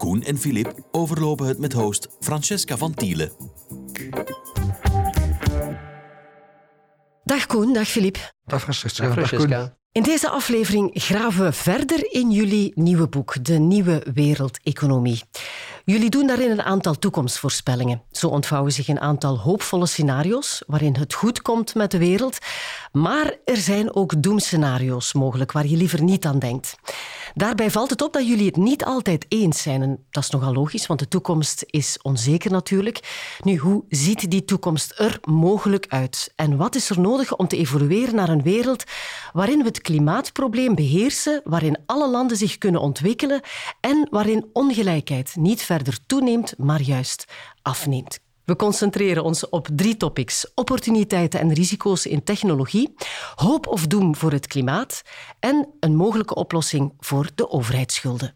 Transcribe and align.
Koen 0.00 0.22
en 0.22 0.38
Filip 0.38 0.74
overlopen 0.90 1.46
het 1.46 1.58
met 1.58 1.72
host 1.72 2.08
Francesca 2.20 2.76
van 2.76 2.94
Tielen. 2.94 3.32
Dag 7.24 7.46
Koen, 7.46 7.72
dag 7.72 7.88
Filip. 7.88 8.32
Dag 8.44 8.62
Francesca. 8.62 9.04
Dag 9.04 9.28
Francesca. 9.28 9.76
In 9.92 10.02
deze 10.02 10.28
aflevering 10.28 10.90
graven 10.94 11.44
we 11.44 11.52
verder 11.52 12.12
in 12.12 12.30
jullie 12.30 12.72
nieuwe 12.74 13.08
boek, 13.08 13.44
De 13.44 13.58
Nieuwe 13.58 14.06
Wereldeconomie. 14.14 15.22
Jullie 15.84 16.10
doen 16.10 16.26
daarin 16.26 16.50
een 16.50 16.62
aantal 16.62 16.98
toekomstvoorspellingen. 16.98 18.02
Zo 18.10 18.28
ontvouwen 18.28 18.72
zich 18.72 18.88
een 18.88 19.00
aantal 19.00 19.38
hoopvolle 19.38 19.86
scenario's 19.86 20.62
waarin 20.66 20.96
het 20.96 21.14
goed 21.14 21.42
komt 21.42 21.74
met 21.74 21.90
de 21.90 21.98
wereld. 21.98 22.38
Maar 22.92 23.36
er 23.44 23.56
zijn 23.56 23.94
ook 23.94 24.22
doemscenario's 24.22 25.12
mogelijk 25.12 25.52
waar 25.52 25.66
je 25.66 25.76
liever 25.76 26.02
niet 26.02 26.24
aan 26.24 26.38
denkt. 26.38 26.76
Daarbij 27.34 27.70
valt 27.70 27.90
het 27.90 28.02
op 28.02 28.12
dat 28.12 28.28
jullie 28.28 28.46
het 28.46 28.56
niet 28.56 28.84
altijd 28.84 29.26
eens 29.28 29.62
zijn. 29.62 29.98
Dat 30.10 30.22
is 30.22 30.30
nogal 30.30 30.52
logisch, 30.52 30.86
want 30.86 31.00
de 31.00 31.08
toekomst 31.08 31.64
is 31.66 31.98
onzeker 32.02 32.50
natuurlijk. 32.50 33.00
Nu, 33.42 33.56
hoe 33.56 33.84
ziet 33.88 34.30
die 34.30 34.44
toekomst 34.44 34.94
er 34.96 35.18
mogelijk 35.24 35.86
uit? 35.88 36.32
En 36.36 36.56
wat 36.56 36.74
is 36.74 36.90
er 36.90 37.00
nodig 37.00 37.36
om 37.36 37.48
te 37.48 37.56
evolueren 37.56 38.14
naar 38.14 38.28
een 38.28 38.42
wereld 38.42 38.84
waarin 39.32 39.58
we 39.58 39.64
het 39.64 39.80
klimaatprobleem 39.80 40.74
beheersen, 40.74 41.40
waarin 41.44 41.78
alle 41.86 42.10
landen 42.10 42.36
zich 42.36 42.58
kunnen 42.58 42.80
ontwikkelen 42.80 43.40
en 43.80 44.08
waarin 44.10 44.50
ongelijkheid 44.52 45.36
niet 45.36 45.62
verder 45.70 45.98
toeneemt, 46.06 46.54
maar 46.58 46.82
juist 46.82 47.24
afneemt? 47.62 48.18
We 48.44 48.56
concentreren 48.56 49.24
ons 49.24 49.48
op 49.48 49.68
drie 49.72 49.96
topics: 49.96 50.52
opportuniteiten 50.54 51.40
en 51.40 51.52
risico's 51.52 52.06
in 52.06 52.24
technologie, 52.24 52.94
hoop 53.34 53.66
of 53.66 53.86
doem 53.86 54.16
voor 54.16 54.32
het 54.32 54.46
klimaat 54.46 55.02
en 55.40 55.68
een 55.80 55.96
mogelijke 55.96 56.34
oplossing 56.34 56.92
voor 56.98 57.30
de 57.34 57.50
overheidsschulden. 57.50 58.34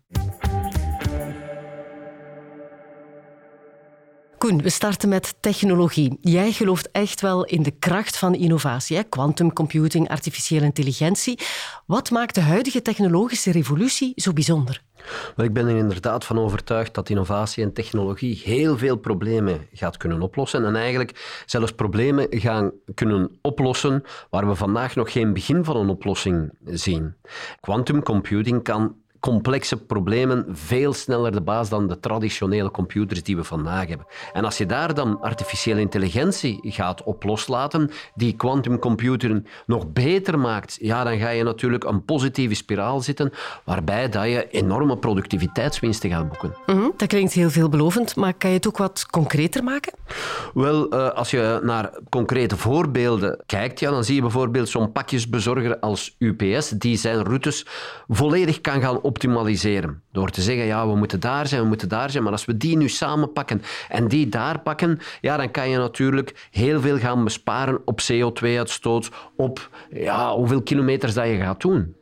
Koen, 4.38 4.62
we 4.62 4.70
starten 4.70 5.08
met 5.08 5.34
technologie. 5.40 6.18
Jij 6.20 6.52
gelooft 6.52 6.90
echt 6.90 7.20
wel 7.20 7.44
in 7.44 7.62
de 7.62 7.70
kracht 7.70 8.16
van 8.16 8.34
innovatie, 8.34 9.04
quantum 9.04 9.52
computing, 9.52 10.08
artificiële 10.08 10.64
intelligentie. 10.64 11.38
Wat 11.86 12.10
maakt 12.10 12.34
de 12.34 12.40
huidige 12.40 12.82
technologische 12.82 13.52
revolutie 13.52 14.12
zo 14.16 14.32
bijzonder? 14.32 14.82
Maar 15.36 15.46
ik 15.46 15.52
ben 15.52 15.66
er 15.66 15.76
inderdaad 15.76 16.24
van 16.24 16.38
overtuigd 16.38 16.94
dat 16.94 17.08
innovatie 17.08 17.64
en 17.64 17.72
technologie 17.72 18.40
heel 18.44 18.78
veel 18.78 18.96
problemen 18.96 19.66
gaat 19.72 19.96
kunnen 19.96 20.20
oplossen. 20.20 20.64
En 20.64 20.76
eigenlijk 20.76 21.42
zelfs 21.46 21.72
problemen 21.72 22.26
gaan 22.30 22.72
kunnen 22.94 23.38
oplossen 23.42 24.02
waar 24.30 24.48
we 24.48 24.54
vandaag 24.54 24.94
nog 24.94 25.12
geen 25.12 25.32
begin 25.32 25.64
van 25.64 25.76
een 25.76 25.88
oplossing 25.88 26.50
zien. 26.64 27.14
Quantum 27.60 28.02
computing 28.02 28.62
kan 28.62 28.96
complexe 29.24 29.76
problemen 29.76 30.46
veel 30.52 30.92
sneller 30.92 31.32
de 31.32 31.40
baas 31.40 31.68
dan 31.68 31.88
de 31.88 32.00
traditionele 32.00 32.70
computers 32.70 33.22
die 33.22 33.36
we 33.36 33.44
vandaag 33.44 33.88
hebben. 33.88 34.06
En 34.32 34.44
als 34.44 34.58
je 34.58 34.66
daar 34.66 34.94
dan 34.94 35.20
artificiële 35.20 35.80
intelligentie 35.80 36.58
gaat 36.62 37.02
op 37.02 37.24
loslaten, 37.24 37.90
die 38.14 38.36
quantumcomputer 38.36 39.42
nog 39.66 39.92
beter 39.92 40.38
maakt, 40.38 40.76
ja, 40.80 41.04
dan 41.04 41.18
ga 41.18 41.28
je 41.28 41.42
natuurlijk 41.42 41.84
een 41.84 42.04
positieve 42.04 42.54
spiraal 42.54 43.00
zitten, 43.00 43.32
waarbij 43.64 44.08
dat 44.08 44.24
je 44.24 44.48
enorme 44.50 44.96
productiviteitswinsten 44.98 46.10
gaat 46.10 46.28
boeken. 46.28 46.54
Mhm, 46.66 46.90
dat 46.96 47.08
klinkt 47.08 47.32
heel 47.32 47.50
veelbelovend, 47.50 48.16
maar 48.16 48.34
kan 48.34 48.50
je 48.50 48.56
het 48.56 48.66
ook 48.66 48.78
wat 48.78 49.06
concreter 49.10 49.64
maken? 49.64 49.92
Wel, 50.54 50.94
uh, 50.94 51.10
als 51.10 51.30
je 51.30 51.60
naar 51.62 51.90
concrete 52.08 52.56
voorbeelden 52.56 53.42
kijkt, 53.46 53.80
ja, 53.80 53.90
dan 53.90 54.04
zie 54.04 54.14
je 54.14 54.20
bijvoorbeeld 54.20 54.68
zo'n 54.68 54.92
pakjesbezorger 54.92 55.78
als 55.78 56.16
UPS, 56.18 56.68
die 56.68 56.96
zijn 56.96 57.22
routes 57.22 57.66
volledig 58.08 58.60
kan 58.60 58.80
gaan 58.80 59.00
op 59.00 59.13
optimaliseren. 59.14 60.02
Door 60.12 60.30
te 60.30 60.42
zeggen, 60.42 60.64
ja, 60.64 60.88
we 60.88 60.96
moeten 60.96 61.20
daar 61.20 61.46
zijn, 61.46 61.62
we 61.62 61.68
moeten 61.68 61.88
daar 61.88 62.10
zijn. 62.10 62.22
Maar 62.22 62.32
als 62.32 62.44
we 62.44 62.56
die 62.56 62.76
nu 62.76 62.88
samen 62.88 63.32
pakken 63.32 63.62
en 63.88 64.08
die 64.08 64.28
daar 64.28 64.60
pakken, 64.60 64.98
ja, 65.20 65.36
dan 65.36 65.50
kan 65.50 65.68
je 65.68 65.78
natuurlijk 65.78 66.48
heel 66.50 66.80
veel 66.80 66.98
gaan 66.98 67.24
besparen 67.24 67.80
op 67.84 68.00
CO2-uitstoot, 68.00 69.10
op 69.36 69.70
ja, 69.90 70.34
hoeveel 70.34 70.62
kilometers 70.62 71.14
dat 71.14 71.26
je 71.26 71.36
gaat 71.36 71.60
doen. 71.60 71.94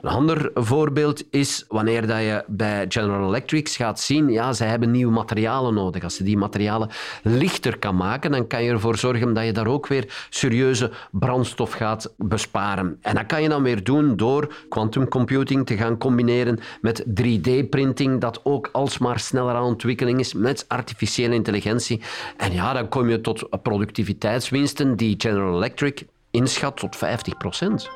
Een 0.00 0.10
ander 0.10 0.50
voorbeeld 0.54 1.24
is 1.30 1.64
wanneer 1.68 2.06
dat 2.06 2.18
je 2.18 2.44
bij 2.46 2.84
General 2.88 3.28
Electric 3.28 3.68
gaat 3.68 4.00
zien, 4.00 4.28
ja, 4.28 4.52
zij 4.52 4.68
hebben 4.68 4.90
nieuwe 4.90 5.12
materialen 5.12 5.74
nodig. 5.74 6.02
Als 6.02 6.18
je 6.18 6.24
die 6.24 6.36
materialen 6.36 6.90
lichter 7.22 7.78
kan 7.78 7.96
maken, 7.96 8.30
dan 8.30 8.46
kan 8.46 8.62
je 8.62 8.70
ervoor 8.70 8.96
zorgen 8.96 9.34
dat 9.34 9.44
je 9.44 9.52
daar 9.52 9.66
ook 9.66 9.86
weer 9.86 10.26
serieuze 10.30 10.90
brandstof 11.10 11.72
gaat 11.72 12.12
besparen. 12.16 12.98
En 13.02 13.14
dat 13.14 13.26
kan 13.26 13.42
je 13.42 13.48
dan 13.48 13.62
weer 13.62 13.84
doen 13.84 14.16
door 14.16 14.54
quantum 14.68 15.08
computing 15.08 15.66
te 15.66 15.76
gaan 15.76 15.98
combineren 15.98 16.58
met 16.80 17.04
3D-printing, 17.04 18.20
dat 18.20 18.40
ook 18.42 18.68
alsmaar 18.72 19.18
sneller 19.18 19.54
aan 19.54 19.62
ontwikkeling 19.62 20.20
is, 20.20 20.34
met 20.34 20.64
artificiële 20.68 21.34
intelligentie. 21.34 22.00
En 22.36 22.52
ja, 22.52 22.72
dan 22.72 22.88
kom 22.88 23.08
je 23.08 23.20
tot 23.20 23.62
productiviteitswinsten 23.62 24.96
die 24.96 25.14
General 25.18 25.56
Electric 25.56 26.04
inschat 26.30 26.76
tot 26.76 26.96
50 26.96 27.36
procent. 27.36 27.90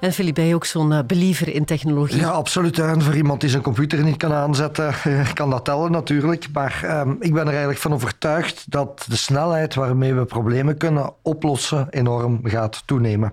En 0.00 0.12
Philippe, 0.12 0.40
ben 0.40 0.48
je 0.48 0.54
ook 0.54 0.64
zo'n 0.64 0.92
uh, 0.92 0.98
believer 1.06 1.54
in 1.54 1.64
technologie? 1.64 2.20
Ja, 2.20 2.28
absoluut. 2.28 2.78
En 2.78 3.02
voor 3.02 3.14
iemand 3.14 3.40
die 3.40 3.50
zijn 3.50 3.62
computer 3.62 4.02
niet 4.02 4.16
kan 4.16 4.32
aanzetten, 4.32 4.94
kan 5.34 5.50
dat 5.50 5.64
tellen 5.64 5.90
natuurlijk. 5.90 6.46
Maar 6.52 7.00
um, 7.06 7.16
ik 7.20 7.32
ben 7.32 7.42
er 7.42 7.48
eigenlijk 7.48 7.80
van 7.80 7.92
overtuigd 7.92 8.64
dat 8.70 9.04
de 9.08 9.16
snelheid 9.16 9.74
waarmee 9.74 10.14
we 10.14 10.24
problemen 10.24 10.76
kunnen 10.76 11.12
oplossen 11.22 11.86
enorm 11.90 12.40
gaat 12.44 12.82
toenemen. 12.86 13.32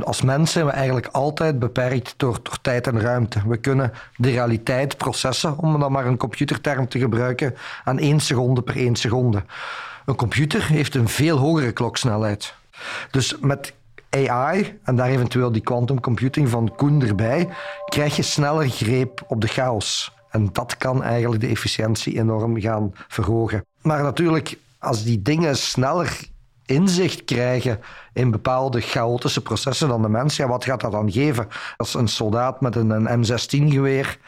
Als 0.00 0.22
mens 0.22 0.52
zijn 0.52 0.66
we 0.66 0.72
eigenlijk 0.72 1.06
altijd 1.06 1.58
beperkt 1.58 2.14
door, 2.16 2.38
door 2.42 2.60
tijd 2.60 2.86
en 2.86 3.00
ruimte. 3.00 3.42
We 3.46 3.56
kunnen 3.56 3.92
de 4.16 4.30
realiteit 4.30 4.96
processen, 4.96 5.58
om 5.58 5.80
dan 5.80 5.92
maar 5.92 6.06
een 6.06 6.16
computerterm 6.16 6.88
te 6.88 6.98
gebruiken, 6.98 7.54
aan 7.84 7.98
één 7.98 8.20
seconde 8.20 8.62
per 8.62 8.76
één 8.76 8.96
seconde. 8.96 9.42
Een 10.06 10.16
computer 10.16 10.66
heeft 10.66 10.94
een 10.94 11.08
veel 11.08 11.36
hogere 11.36 11.72
kloksnelheid. 11.72 12.54
Dus 13.10 13.36
met 13.40 13.72
AI 14.10 14.78
en 14.82 14.96
daar 14.96 15.08
eventueel 15.08 15.52
die 15.52 15.62
quantum 15.62 16.00
computing 16.00 16.48
van 16.48 16.72
Koen 16.76 17.02
erbij, 17.02 17.48
krijg 17.88 18.16
je 18.16 18.22
sneller 18.22 18.68
greep 18.68 19.24
op 19.26 19.40
de 19.40 19.48
chaos. 19.48 20.12
En 20.30 20.48
dat 20.52 20.76
kan 20.76 21.02
eigenlijk 21.02 21.42
de 21.42 21.48
efficiëntie 21.48 22.18
enorm 22.18 22.60
gaan 22.60 22.92
verhogen. 23.08 23.64
Maar 23.82 24.02
natuurlijk, 24.02 24.58
als 24.78 25.04
die 25.04 25.22
dingen 25.22 25.56
sneller 25.56 26.20
inzicht 26.68 27.24
krijgen 27.24 27.80
in 28.12 28.30
bepaalde 28.30 28.80
chaotische 28.80 29.42
processen 29.42 29.88
dan 29.88 30.02
de 30.02 30.08
mens, 30.08 30.36
ja, 30.36 30.48
wat 30.48 30.64
gaat 30.64 30.80
dat 30.80 30.92
dan 30.92 31.12
geven? 31.12 31.48
Als 31.76 31.94
een 31.94 32.08
soldaat 32.08 32.60
met 32.60 32.76
een, 32.76 32.90
een 32.90 33.26
M16-geweer, 33.26 34.18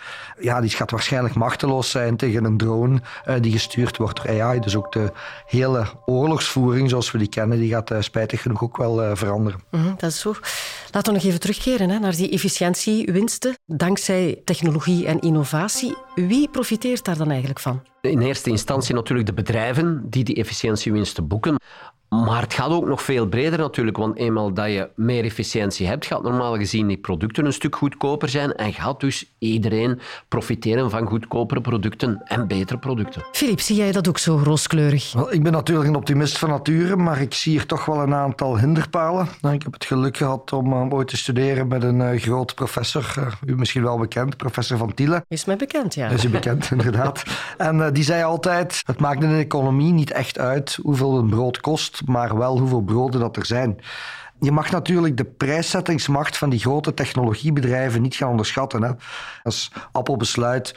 ja, 0.40 0.60
die 0.60 0.70
gaat 0.70 0.90
waarschijnlijk 0.90 1.34
machteloos 1.34 1.90
zijn 1.90 2.16
tegen 2.16 2.44
een 2.44 2.56
drone 2.56 3.00
uh, 3.28 3.34
die 3.40 3.52
gestuurd 3.52 3.96
wordt 3.96 4.16
door 4.16 4.42
AI. 4.42 4.60
Dus 4.60 4.76
ook 4.76 4.92
de 4.92 5.12
hele 5.46 5.86
oorlogsvoering 6.06 6.90
zoals 6.90 7.10
we 7.10 7.18
die 7.18 7.28
kennen, 7.28 7.58
die 7.58 7.70
gaat 7.70 7.90
uh, 7.90 8.00
spijtig 8.00 8.42
genoeg 8.42 8.62
ook 8.62 8.76
wel 8.76 9.02
uh, 9.04 9.10
veranderen. 9.14 9.60
Mm 9.70 9.82
-hmm, 9.82 9.94
dat 9.96 10.10
is 10.10 10.20
zo. 10.20 10.34
Laten 10.90 11.12
we 11.12 11.18
nog 11.18 11.28
even 11.28 11.40
terugkeren 11.40 11.90
hè, 11.90 11.98
naar 11.98 12.16
die 12.16 12.30
efficiëntiewinsten. 12.30 13.54
Dankzij 13.66 14.40
technologie 14.44 15.06
en 15.06 15.20
innovatie, 15.20 15.96
wie 16.14 16.48
profiteert 16.48 17.04
daar 17.04 17.16
dan 17.16 17.28
eigenlijk 17.30 17.60
van? 17.60 17.82
In 18.00 18.20
eerste 18.20 18.50
instantie 18.50 18.94
natuurlijk 18.94 19.28
de 19.28 19.34
bedrijven 19.34 20.10
die 20.10 20.24
die 20.24 20.34
efficiëntiewinsten 20.34 21.26
boeken. 21.26 21.56
Maar 22.10 22.40
het 22.40 22.54
gaat 22.54 22.70
ook 22.70 22.86
nog 22.86 23.02
veel 23.02 23.26
breder 23.26 23.58
natuurlijk, 23.58 23.96
want 23.96 24.16
eenmaal 24.16 24.52
dat 24.52 24.66
je 24.66 24.88
meer 24.96 25.24
efficiëntie 25.24 25.86
hebt, 25.86 26.06
gaat 26.06 26.22
normaal 26.22 26.56
gezien 26.56 26.86
die 26.86 26.96
producten 26.96 27.44
een 27.44 27.52
stuk 27.52 27.76
goedkoper 27.76 28.28
zijn 28.28 28.54
en 28.54 28.72
gaat 28.72 29.00
dus 29.00 29.32
iedereen 29.38 30.00
profiteren 30.28 30.90
van 30.90 31.06
goedkopere 31.06 31.60
producten 31.60 32.22
en 32.24 32.46
betere 32.46 32.78
producten. 32.78 33.22
Filip, 33.32 33.60
zie 33.60 33.76
jij 33.76 33.92
dat 33.92 34.08
ook 34.08 34.18
zo 34.18 34.40
rooskleurig? 34.44 35.12
Wel, 35.12 35.32
ik 35.32 35.42
ben 35.42 35.52
natuurlijk 35.52 35.88
een 35.88 35.96
optimist 35.96 36.38
van 36.38 36.48
nature, 36.48 36.96
maar 36.96 37.20
ik 37.20 37.34
zie 37.34 37.52
hier 37.52 37.66
toch 37.66 37.84
wel 37.84 38.00
een 38.00 38.14
aantal 38.14 38.58
hinderpalen. 38.58 39.28
Nou, 39.40 39.54
ik 39.54 39.62
heb 39.62 39.72
het 39.72 39.84
geluk 39.84 40.16
gehad 40.16 40.52
om 40.52 40.72
uh, 40.72 40.92
ooit 40.92 41.08
te 41.08 41.16
studeren 41.16 41.68
met 41.68 41.82
een 41.82 42.00
uh, 42.00 42.20
groot 42.20 42.54
professor, 42.54 43.14
uh, 43.18 43.26
u 43.46 43.56
misschien 43.56 43.82
wel 43.82 43.98
bekend, 43.98 44.36
professor 44.36 44.78
Van 44.78 44.94
Tiele. 44.94 45.24
Is 45.28 45.44
mij 45.44 45.56
bekend, 45.56 45.94
ja. 45.94 46.08
Is 46.08 46.24
u 46.24 46.28
bekend, 46.28 46.70
inderdaad. 46.76 47.22
En 47.56 47.92
die 47.92 48.04
zei 48.04 48.22
altijd, 48.22 48.82
het 48.86 49.00
maakt 49.00 49.22
in 49.22 49.28
de 49.28 49.36
economie 49.36 49.92
niet 49.92 50.10
echt 50.10 50.38
uit 50.38 50.78
hoeveel 50.82 51.18
een 51.18 51.28
brood 51.28 51.60
kost, 51.60 51.98
maar 52.06 52.38
wel 52.38 52.58
hoeveel 52.58 52.82
broden 52.82 53.20
dat 53.20 53.36
er 53.36 53.46
zijn. 53.46 53.80
Je 54.40 54.52
mag 54.52 54.70
natuurlijk 54.70 55.16
de 55.16 55.24
prijszettingsmacht 55.24 56.36
van 56.36 56.50
die 56.50 56.58
grote 56.58 56.94
technologiebedrijven 56.94 58.02
niet 58.02 58.14
gaan 58.14 58.30
onderschatten. 58.30 58.82
Hè. 58.82 58.90
Als 59.42 59.72
Apple 59.92 60.16
besluit 60.16 60.74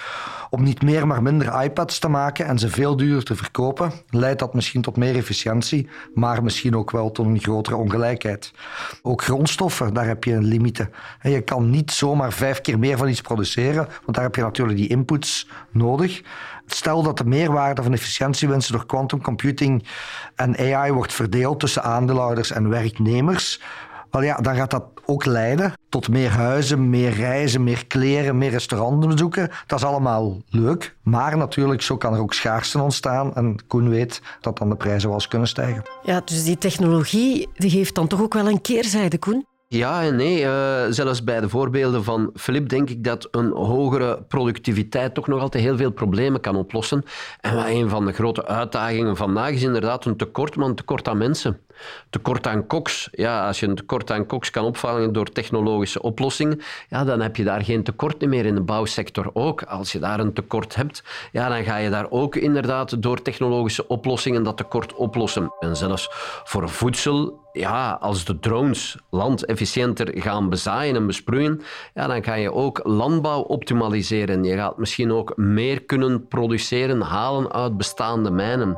om 0.54 0.64
niet 0.64 0.82
meer 0.82 1.08
maar 1.08 1.22
minder 1.22 1.64
iPads 1.64 2.00
te 2.00 2.08
maken 2.08 2.46
en 2.46 2.60
ze 2.60 2.70
veel 2.70 2.98
duurder 2.98 3.24
te 3.24 3.36
verkopen, 3.36 3.92
leidt 4.10 4.40
dat 4.40 4.54
misschien 4.54 4.82
tot 4.82 4.98
meer 4.98 5.16
efficiëntie, 5.16 5.90
maar 6.14 6.44
misschien 6.44 6.76
ook 6.76 6.92
wel 6.92 7.12
tot 7.12 7.26
een 7.26 7.40
grotere 7.40 7.76
ongelijkheid. 7.76 8.52
Ook 9.02 9.24
grondstoffen, 9.24 9.94
daar 9.94 10.08
heb 10.08 10.24
je 10.24 10.34
een 10.34 10.44
limiete. 10.44 10.90
Je 11.22 11.42
kan 11.42 11.70
niet 11.70 11.92
zomaar 11.92 12.34
vijf 12.34 12.62
keer 12.62 12.80
meer 12.80 12.98
van 12.98 13.08
iets 13.08 13.22
produceren, 13.22 13.88
want 14.04 14.16
daar 14.16 14.24
heb 14.24 14.36
je 14.36 14.42
natuurlijk 14.42 14.78
die 14.78 14.90
inputs 14.90 15.50
nodig. 15.72 16.22
Stel 16.66 17.04
dat 17.04 17.18
de 17.18 17.26
meerwaarde 17.26 17.84
van 17.84 17.94
efficiëntiewinsten 17.94 18.74
door 18.74 18.86
quantum 18.86 19.22
computing 19.22 19.88
en 20.36 20.58
AI 20.58 20.92
wordt 20.92 21.14
verdeeld 21.14 21.60
tussen 21.60 21.84
aandeelhouders 21.84 22.52
en 22.52 22.70
werknemers. 22.70 23.62
Wel 24.13 24.21
ja, 24.21 24.36
dan 24.36 24.56
gaat 24.56 24.71
dat 24.71 24.83
ook 25.06 25.25
leiden 25.25 25.74
tot 25.89 26.10
meer 26.10 26.30
huizen, 26.30 26.89
meer 26.89 27.12
reizen, 27.12 27.63
meer 27.63 27.88
kleren, 27.88 28.38
meer 28.38 28.50
restaurantbezoeken. 28.50 29.50
Dat 29.68 29.80
is 29.80 29.86
allemaal 29.86 30.42
leuk. 30.50 30.95
Maar 31.04 31.38
natuurlijk, 31.38 31.81
zo 31.81 31.98
kan 31.98 32.13
er 32.13 32.19
ook 32.19 32.33
schaarste 32.33 32.81
ontstaan. 32.81 33.36
En 33.36 33.57
Koen 33.68 33.89
weet 33.89 34.21
dat 34.42 34.57
dan 34.57 34.69
de 34.69 34.75
prijzen 34.75 35.07
wel 35.07 35.18
eens 35.18 35.27
kunnen 35.27 35.48
stijgen. 35.48 35.83
Ja, 36.04 36.21
dus 36.25 36.44
die 36.44 36.57
technologie 36.57 37.50
die 37.54 37.69
heeft 37.69 37.95
dan 37.95 38.07
toch 38.07 38.21
ook 38.21 38.33
wel 38.33 38.48
een 38.48 38.62
keerzijde, 38.62 39.18
Koen? 39.18 39.45
Ja 39.74 40.02
en 40.02 40.16
nee. 40.16 40.44
Uh, 40.44 40.84
zelfs 40.90 41.24
bij 41.24 41.40
de 41.40 41.50
voorbeelden 41.50 42.04
van 42.04 42.30
Philip 42.36 42.70
denk 42.70 42.90
ik 42.90 43.04
dat 43.04 43.28
een 43.31 43.52
hogere 43.52 44.24
productiviteit 44.28 45.14
toch 45.14 45.28
nog 45.28 45.42
altijd 45.42 45.64
heel 45.64 45.78
veel 45.78 45.92
problemen 45.92 46.42
kan 46.42 46.56
oplossen. 46.56 47.04
En 47.40 47.70
een 47.70 47.90
van 47.90 48.06
de 48.06 48.12
grote 48.12 48.46
uitdagingen 48.46 49.16
vandaag 49.16 49.50
is 49.50 49.62
inderdaad 49.64 50.06
een 50.06 50.18
tekort, 50.18 50.56
maar 50.56 50.68
een 50.68 50.75
tekort 50.75 51.08
aan 51.08 51.18
mensen. 51.18 51.60
Tekort 52.10 52.48
aan 52.48 52.68
koks. 52.68 53.08
Ja, 53.12 53.48
als 53.48 53.60
je 53.60 53.68
een 53.68 53.75
tekort 53.75 54.12
aan 54.12 54.25
koks 54.25 54.50
kan 54.50 54.66
opvangen 54.66 55.14
door 55.14 55.30
technologische 55.30 56.02
oplossingen, 56.02 56.62
ja, 56.90 57.04
dan 57.04 57.22
heb 57.22 57.36
je 57.36 57.44
daar 57.44 57.64
geen 57.64 57.84
tekort 57.84 58.26
meer 58.26 58.46
in 58.46 58.56
de 58.56 58.62
bouwsector 58.62 59.30
ook. 59.34 59.64
Als 59.64 59.92
je 59.92 60.00
daar 60.00 60.19
een 60.19 60.34
tekort 60.34 60.76
hebt, 60.76 61.04
ja, 61.31 61.50
dan 61.50 61.64
ga 61.64 61.78
je 61.78 61.90
daar 61.90 62.08
ook 62.10 62.36
inderdaad 62.36 63.02
door 63.02 63.22
technologische 63.22 63.88
oplossingen 63.88 64.44
dat 64.44 64.58
tekort 64.58 64.94
oplossen. 64.94 65.54
En 65.60 65.76
zelfs 65.76 66.08
voor 66.44 66.69
voedsel 66.69 67.43
ja, 67.54 67.98
als 68.02 68.26
de 68.26 68.40
drones 68.40 68.98
land 69.10 69.46
efficiënter 69.46 70.22
gaan 70.22 70.50
bezaaien 70.50 70.96
en 70.96 71.08
besproeien, 71.08 71.62
ja, 71.94 72.08
dan 72.08 72.22
kan 72.22 72.40
je 72.40 72.54
ook 72.54 72.80
landbouw 72.84 73.42
optimaliseren. 73.42 74.44
Je 74.44 74.56
gaat 74.56 74.78
misschien 74.78 75.12
ook 75.12 75.38
meer 75.38 75.84
kunnen 75.84 76.28
produceren, 76.28 77.02
halen 77.02 77.52
uit 77.52 77.78
bestaande 77.78 78.32
mijnen. 78.32 78.78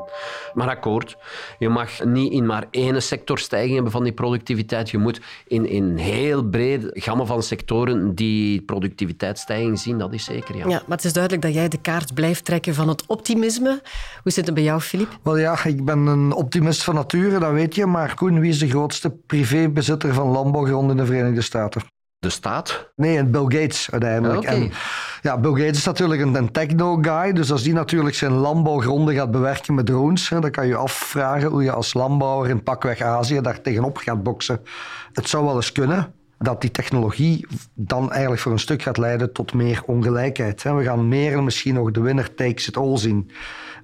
Maar 0.54 0.70
akkoord, 0.70 1.18
je 1.60 1.70
mag 1.70 2.04
niet 2.04 2.32
in 2.32 2.46
maar 2.46 2.68
één 2.72 3.02
sector 3.02 3.40
stijging 3.40 3.74
hebben 3.74 3.92
van 3.92 4.04
die 4.04 4.14
productiviteit. 4.14 4.90
Je 4.90 4.98
moet 4.98 5.22
in 5.48 5.66
een 5.70 5.98
heel 5.98 6.44
breed 6.44 6.90
gamma 6.94 7.26
van 7.26 7.44
sectoren 7.44 8.16
die 8.16 8.62
productiviteitsstijging 8.62 9.80
zien, 9.80 9.98
dat 9.98 10.14
is 10.14 10.24
zeker. 10.24 10.56
Ja. 10.56 10.68
ja, 10.68 10.84
maar 10.88 10.98
het 10.98 11.06
is 11.06 11.14
duidelijk 11.14 11.44
dat 11.44 11.54
jij 11.54 11.68
de 11.68 11.82
kaart 11.82 12.14
blijft 12.14 12.46
trekken 12.46 12.74
van 12.74 12.88
het 12.88 13.04
optimisme. 13.08 13.82
Hoe 14.24 14.32
zit 14.32 14.46
het 14.46 14.56
bij 14.56 14.64
jou, 14.64 14.82
Filip? 14.82 15.18
Wel 15.24 15.38
ja, 15.38 15.66
ik 15.66 15.86
ben 15.86 15.98
een 15.98 16.34
optimist 16.34 16.84
van 16.84 16.96
nature, 16.96 17.40
dat 17.40 17.52
weet 17.52 17.76
je. 17.76 17.86
Maar 17.86 18.16
Koen, 18.16 18.40
wie 18.40 18.50
is 18.50 18.60
de 18.60 18.65
grootste 18.70 19.10
privébezitter 19.10 20.14
van 20.14 20.28
landbouwgrond 20.28 20.92
in 20.92 20.98
de 20.98 21.06
Verenigde 21.06 21.42
Staten? 21.42 21.82
De 22.20 22.30
staat? 22.30 22.92
Nee, 22.96 23.26
Bill 23.26 23.42
Gates 23.42 23.92
uiteindelijk. 23.92 24.44
En, 24.44 24.72
ja, 25.22 25.38
Bill 25.38 25.52
Gates 25.52 25.78
is 25.78 25.86
natuurlijk 25.86 26.22
een, 26.22 26.36
een 26.36 26.52
techno-guy. 26.52 27.34
Dus 27.34 27.52
als 27.52 27.64
die 27.64 27.74
natuurlijk 27.74 28.16
zijn 28.16 28.32
landbouwgronden 28.32 29.16
gaat 29.16 29.32
bewerken 29.32 29.74
met 29.74 29.86
drones, 29.86 30.30
hè, 30.30 30.40
dan 30.40 30.52
kan 30.52 30.68
je 30.68 30.76
afvragen 30.76 31.50
hoe 31.50 31.64
je 31.64 31.72
als 31.72 31.94
landbouwer 31.94 32.50
in 32.50 32.64
pakweg 32.64 33.02
Azië 33.02 33.42
daar 33.42 33.62
tegenop 33.62 33.98
gaat 33.98 34.24
boksen. 34.24 34.62
Het 35.14 35.30
zou 35.30 35.46
wel 35.46 35.56
eens 35.56 35.72
kunnen 35.72 36.14
dat 36.38 36.62
die 36.62 36.72
technologie 36.72 37.48
dan 37.74 38.12
eigenlijk 38.12 38.42
voor 38.42 38.52
een 38.52 38.60
stuk 38.60 38.82
gaat 38.82 38.98
leiden 38.98 39.34
tot 39.34 39.54
meer 39.54 39.84
ongelijkheid. 39.86 40.64
We 40.64 40.84
gaan 40.84 41.08
meer 41.08 41.34
en 41.34 41.44
misschien 41.44 41.74
nog 41.74 41.92
de 41.92 42.02
winner 42.02 42.36
takes 42.36 42.68
it 42.68 42.78
all 42.78 42.98
zien. 42.98 43.32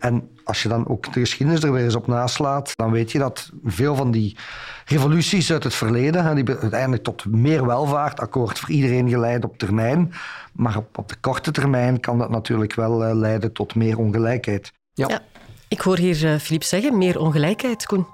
En 0.01 0.30
als 0.44 0.63
je 0.63 0.69
dan 0.69 0.88
ook 0.88 1.13
de 1.13 1.19
geschiedenis 1.19 1.63
er 1.63 1.71
weer 1.71 1.83
eens 1.83 1.95
op 1.95 2.07
naslaat, 2.07 2.74
dan 2.75 2.92
weet 2.92 3.12
je 3.12 3.19
dat 3.19 3.51
veel 3.63 3.95
van 3.95 4.12
die 4.12 4.38
revoluties 4.86 5.51
uit 5.51 5.63
het 5.63 5.74
verleden, 5.74 6.36
die 6.36 6.56
uiteindelijk 6.56 7.03
tot 7.03 7.25
meer 7.25 7.65
welvaart, 7.65 8.19
akkoord 8.19 8.59
voor 8.59 8.69
iedereen 8.69 9.09
geleid 9.09 9.44
op 9.44 9.57
termijn. 9.57 10.13
Maar 10.53 10.77
op, 10.77 10.98
op 10.98 11.09
de 11.09 11.15
korte 11.19 11.51
termijn 11.51 12.00
kan 12.00 12.18
dat 12.18 12.30
natuurlijk 12.30 12.74
wel 12.75 13.03
eh, 13.03 13.15
leiden 13.15 13.53
tot 13.53 13.75
meer 13.75 13.98
ongelijkheid. 13.98 14.71
Ja. 14.94 15.07
ja. 15.07 15.21
Ik 15.68 15.81
hoor 15.81 15.98
hier 15.98 16.39
Filip 16.39 16.62
eh, 16.62 16.68
zeggen, 16.68 16.97
meer 16.97 17.19
ongelijkheid, 17.19 17.86
Koen. 17.86 18.06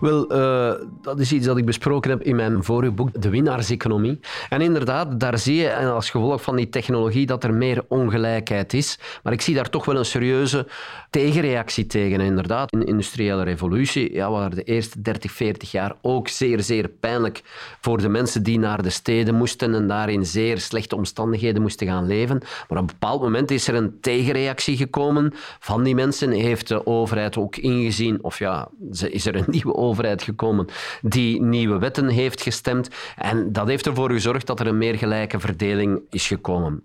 Wel, 0.00 0.32
uh, 0.32 0.72
dat 1.02 1.20
is 1.20 1.32
iets 1.32 1.46
dat 1.46 1.56
ik 1.56 1.64
besproken 1.64 2.10
heb 2.10 2.22
in 2.22 2.36
mijn 2.36 2.64
vorige 2.64 2.92
boek, 2.92 3.22
De 3.22 3.28
Winnaarseconomie. 3.28 4.20
En 4.48 4.60
inderdaad, 4.60 5.20
daar 5.20 5.38
zie 5.38 5.54
je 5.54 5.76
als 5.76 6.10
gevolg 6.10 6.42
van 6.42 6.56
die 6.56 6.68
technologie 6.68 7.26
dat 7.26 7.44
er 7.44 7.54
meer 7.54 7.84
ongelijkheid 7.88 8.74
is. 8.74 8.98
Maar 9.22 9.32
ik 9.32 9.40
zie 9.40 9.54
daar 9.54 9.70
toch 9.70 9.84
wel 9.84 9.96
een 9.96 10.04
serieuze 10.04 10.66
tegenreactie 11.10 11.86
tegen. 11.86 12.20
inderdaad, 12.20 12.72
in 12.72 12.78
de 12.78 12.86
industriële 12.86 13.42
revolutie 13.42 14.12
ja, 14.12 14.30
waren 14.30 14.56
de 14.56 14.62
eerste 14.62 15.00
30, 15.00 15.32
40 15.32 15.70
jaar 15.70 15.94
ook 16.02 16.28
zeer, 16.28 16.60
zeer 16.62 16.88
pijnlijk 16.88 17.42
voor 17.80 18.00
de 18.00 18.08
mensen 18.08 18.42
die 18.42 18.58
naar 18.58 18.82
de 18.82 18.90
steden 18.90 19.34
moesten 19.34 19.74
en 19.74 19.88
daar 19.88 20.10
in 20.10 20.26
zeer 20.26 20.58
slechte 20.58 20.96
omstandigheden 20.96 21.62
moesten 21.62 21.86
gaan 21.86 22.06
leven. 22.06 22.38
Maar 22.38 22.68
op 22.68 22.76
een 22.76 22.86
bepaald 22.86 23.22
moment 23.22 23.50
is 23.50 23.68
er 23.68 23.74
een 23.74 23.98
tegenreactie 24.00 24.76
gekomen 24.76 25.32
van 25.58 25.82
die 25.82 25.94
mensen. 25.94 26.30
Heeft 26.30 26.68
de 26.68 26.86
overheid 26.86 27.36
ook 27.36 27.56
ingezien, 27.56 28.18
of 28.22 28.38
ja, 28.38 28.68
is 28.90 29.26
er 29.26 29.36
een 29.36 29.44
nieuwe 29.64 29.78
overheid 29.78 30.22
gekomen 30.22 30.66
die 31.02 31.42
nieuwe 31.42 31.78
wetten 31.78 32.08
heeft 32.08 32.42
gestemd. 32.42 32.88
En 33.16 33.52
dat 33.52 33.68
heeft 33.68 33.86
ervoor 33.86 34.10
gezorgd 34.10 34.46
dat 34.46 34.60
er 34.60 34.66
een 34.66 34.78
meer 34.78 34.98
gelijke 34.98 35.40
verdeling 35.40 36.00
is 36.10 36.26
gekomen. 36.26 36.82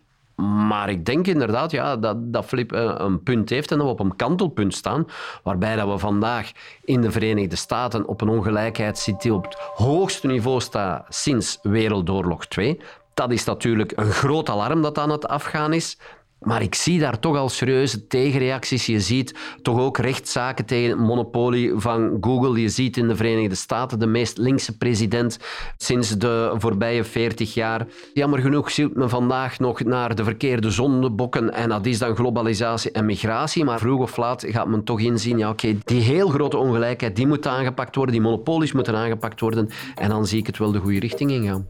Maar 0.68 0.90
ik 0.90 1.06
denk 1.06 1.28
inderdaad 1.28 1.72
ja, 1.72 1.98
dat, 1.98 2.34
dat 2.34 2.46
Flip 2.46 2.72
eh, 2.72 2.96
een 2.98 3.24
punt 3.24 3.50
heeft 3.50 3.72
en 3.72 3.78
dat 3.78 3.86
we 3.86 3.94
op 3.94 4.00
een 4.00 4.16
kantelpunt 4.16 4.76
staan, 4.76 5.08
waarbij 5.44 5.76
dat 5.76 5.88
we 5.90 5.98
vandaag 5.98 6.52
in 6.84 7.02
de 7.02 7.12
Verenigde 7.12 7.56
Staten 7.56 8.08
op 8.08 8.22
een 8.22 8.30
ongelijkheid 8.30 8.98
zitten 8.98 9.30
die 9.30 9.38
op 9.38 9.44
het 9.44 9.56
hoogste 9.60 10.28
niveau 10.28 10.62
staat 10.62 11.06
sinds 11.10 11.60
Wereldoorlog 11.62 12.46
2. 12.48 12.80
Dat 13.14 13.32
is 13.32 13.44
natuurlijk 13.44 13.94
een 13.96 14.12
groot 14.12 14.50
alarm 14.50 14.82
dat 14.82 14.98
aan 14.98 15.10
het 15.10 15.28
afgaan 15.28 15.74
is. 15.74 15.98
Maar 16.40 16.62
ik 16.62 16.76
zie 16.76 17.00
daar 17.00 17.20
toch 17.20 17.38
al 17.38 17.50
serieuze 17.50 18.08
tegenreacties. 18.08 18.86
Je 18.86 19.00
ziet 19.00 19.36
toch 19.62 19.80
ook 19.80 19.98
rechtszaken 19.98 20.66
tegen 20.66 20.90
het 20.90 21.00
monopolie 21.00 21.74
van 21.76 22.18
Google. 22.22 22.62
Je 22.62 22.70
ziet 22.70 22.98
in 22.98 23.08
de 23.08 23.16
Verenigde 23.16 23.56
Staten 23.56 24.00
de 24.00 24.06
meest 24.06 24.38
linkse 24.38 24.78
president 24.78 25.40
sinds 25.78 26.18
de 26.18 26.54
voorbije 26.58 27.04
40 27.04 27.54
jaar. 27.54 27.88
Jammer 28.14 28.40
genoeg 28.40 28.72
ziet 28.72 28.96
men 28.96 29.10
vandaag 29.10 29.60
nog 29.60 29.84
naar 29.84 30.16
de 30.16 30.24
verkeerde 30.24 30.72
zondebokken. 30.72 31.54
En 31.54 31.70
dat 31.70 31.86
is 31.86 31.98
dan 31.98 32.16
globalisatie 32.16 32.92
en 32.92 33.06
migratie. 33.06 33.64
Maar 33.64 33.80
vroeg 33.80 34.02
of 34.02 34.18
laat 34.18 34.46
gaat 34.48 34.68
men 34.68 34.84
toch 34.84 35.00
inzien, 35.00 35.38
ja 35.38 35.50
oké, 35.50 35.78
die 35.84 36.02
heel 36.02 36.30
grote 36.30 36.58
ongelijkheid 36.58 37.16
die 37.16 37.28
moet 37.28 37.48
aangepakt 37.48 37.96
worden. 37.96 38.14
Die 38.14 38.24
monopolies 38.24 38.72
moeten 38.72 38.96
aangepakt 38.96 39.40
worden. 39.40 39.70
En 39.96 40.10
dan 40.10 40.28
zie 40.28 40.40
ik 40.40 40.48
het 40.48 40.58
wel 40.58 40.72
de 40.72 40.80
goede 40.80 41.00
richting 41.00 41.32
ingaan. 41.32 41.68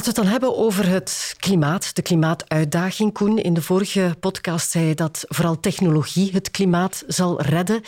Laten 0.00 0.14
we 0.14 0.20
het 0.20 0.30
dan 0.30 0.40
hebben 0.40 0.64
over 0.64 0.88
het 0.88 1.34
klimaat, 1.38 1.94
de 1.94 2.02
klimaatuitdaging. 2.02 3.12
Koen, 3.12 3.38
in 3.38 3.54
de 3.54 3.62
vorige 3.62 4.16
podcast 4.20 4.70
zei 4.70 4.94
dat 4.94 5.24
vooral 5.28 5.60
technologie 5.60 6.32
het 6.32 6.50
klimaat 6.50 7.04
zal 7.06 7.42
redden. 7.42 7.80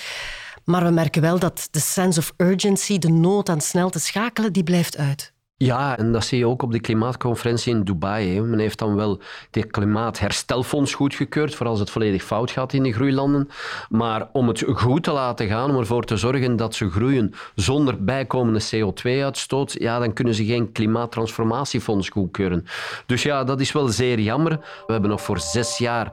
Maar 0.64 0.84
we 0.84 0.90
merken 0.90 1.22
wel 1.22 1.38
dat 1.38 1.68
de 1.70 1.80
sense 1.80 2.18
of 2.18 2.32
urgency, 2.36 2.98
de 2.98 3.08
nood 3.08 3.48
aan 3.48 3.60
snel 3.60 3.90
te 3.90 3.98
schakelen, 3.98 4.52
die 4.52 4.62
blijft 4.62 4.96
uit. 4.96 5.32
Ja, 5.62 5.98
en 5.98 6.12
dat 6.12 6.24
zie 6.24 6.38
je 6.38 6.46
ook 6.46 6.62
op 6.62 6.72
de 6.72 6.80
klimaatconferentie 6.80 7.74
in 7.74 7.82
Dubai. 7.82 8.40
Men 8.40 8.58
heeft 8.58 8.78
dan 8.78 8.94
wel 8.96 9.20
het 9.50 9.70
klimaatherstelfonds 9.70 10.94
goedgekeurd 10.94 11.54
voor 11.54 11.66
als 11.66 11.78
het 11.78 11.90
volledig 11.90 12.22
fout 12.22 12.50
gaat 12.50 12.72
in 12.72 12.82
de 12.82 12.92
groeilanden. 12.92 13.48
Maar 13.88 14.28
om 14.32 14.48
het 14.48 14.64
goed 14.66 15.02
te 15.02 15.12
laten 15.12 15.46
gaan, 15.46 15.70
om 15.70 15.78
ervoor 15.78 16.04
te 16.04 16.16
zorgen 16.16 16.56
dat 16.56 16.74
ze 16.74 16.90
groeien 16.90 17.34
zonder 17.54 18.04
bijkomende 18.04 18.62
CO2-uitstoot, 18.62 19.72
ja, 19.78 19.98
dan 19.98 20.12
kunnen 20.12 20.34
ze 20.34 20.44
geen 20.44 20.72
klimaattransformatiefonds 20.72 22.08
goedkeuren. 22.08 22.66
Dus 23.06 23.22
ja, 23.22 23.44
dat 23.44 23.60
is 23.60 23.72
wel 23.72 23.88
zeer 23.88 24.20
jammer. 24.20 24.58
We 24.86 24.92
hebben 24.92 25.10
nog 25.10 25.22
voor 25.22 25.40
zes 25.40 25.78
jaar 25.78 26.12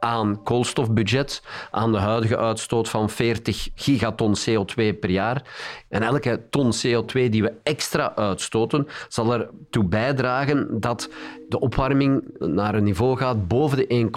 aan 0.00 0.42
koolstofbudget, 0.42 1.42
aan 1.70 1.92
de 1.92 1.98
huidige 1.98 2.36
uitstoot 2.36 2.88
van 2.88 3.10
40 3.10 3.68
gigaton 3.74 4.36
CO2 4.48 4.98
per 5.00 5.10
jaar. 5.10 5.42
En 5.88 6.02
elke 6.02 6.42
ton 6.50 6.72
CO2 6.72 7.12
die 7.12 7.42
we 7.42 7.52
extra 7.62 8.14
uitstoten, 8.14 8.86
zal 9.08 9.32
ertoe 9.32 9.84
bijdragen 9.84 10.80
dat 10.80 11.10
de 11.48 11.60
opwarming 11.60 12.24
naar 12.38 12.74
een 12.74 12.84
niveau 12.84 13.16
gaat 13.16 13.48
boven 13.48 13.78
de 13.78 14.10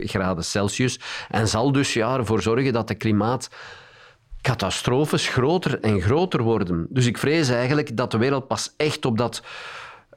1,5 0.00 0.04
graden 0.04 0.44
Celsius. 0.44 1.00
En 1.28 1.48
zal 1.48 1.72
dus 1.72 1.92
ja, 1.92 2.16
ervoor 2.16 2.42
zorgen 2.42 2.72
dat 2.72 2.88
de 2.88 2.94
klimaatcatastrofes 2.94 5.28
groter 5.28 5.80
en 5.80 6.00
groter 6.00 6.42
worden. 6.42 6.86
Dus 6.88 7.06
ik 7.06 7.18
vrees 7.18 7.48
eigenlijk 7.48 7.96
dat 7.96 8.10
de 8.10 8.18
wereld 8.18 8.46
pas 8.46 8.74
echt 8.76 9.04
op 9.04 9.18
dat 9.18 9.42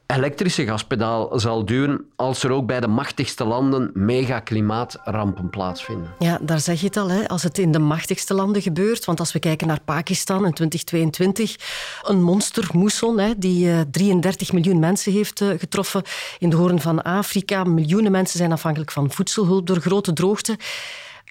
elektrische 0.06 0.64
gaspedaal 0.64 1.40
zal 1.40 1.64
duwen 1.64 2.06
als 2.16 2.42
er 2.42 2.50
ook 2.50 2.66
bij 2.66 2.80
de 2.80 2.86
machtigste 2.86 3.44
landen 3.44 3.90
mega 3.94 4.40
klimaatrampen 4.40 5.50
plaatsvinden. 5.50 6.14
Ja, 6.18 6.38
daar 6.42 6.60
zeg 6.60 6.80
je 6.80 6.86
het 6.86 6.96
al. 6.96 7.08
Hè. 7.08 7.28
Als 7.28 7.42
het 7.42 7.58
in 7.58 7.72
de 7.72 7.78
machtigste 7.78 8.34
landen 8.34 8.62
gebeurt, 8.62 9.04
want 9.04 9.20
als 9.20 9.32
we 9.32 9.38
kijken 9.38 9.66
naar 9.66 9.80
Pakistan 9.84 10.46
in 10.46 10.52
2022, 10.52 11.56
een 12.02 12.22
monstermoesson 12.22 13.18
hè, 13.18 13.32
die 13.36 13.90
33 13.90 14.48
eh, 14.48 14.54
miljoen 14.54 14.78
mensen 14.78 15.12
heeft 15.12 15.40
eh, 15.40 15.48
getroffen 15.58 16.02
in 16.38 16.50
de 16.50 16.56
hoorn 16.56 16.80
van 16.80 17.02
Afrika. 17.02 17.64
Miljoenen 17.64 18.12
mensen 18.12 18.38
zijn 18.38 18.52
afhankelijk 18.52 18.92
van 18.92 19.10
voedselhulp 19.10 19.66
door 19.66 19.80
grote 19.80 20.12
droogte. 20.12 20.56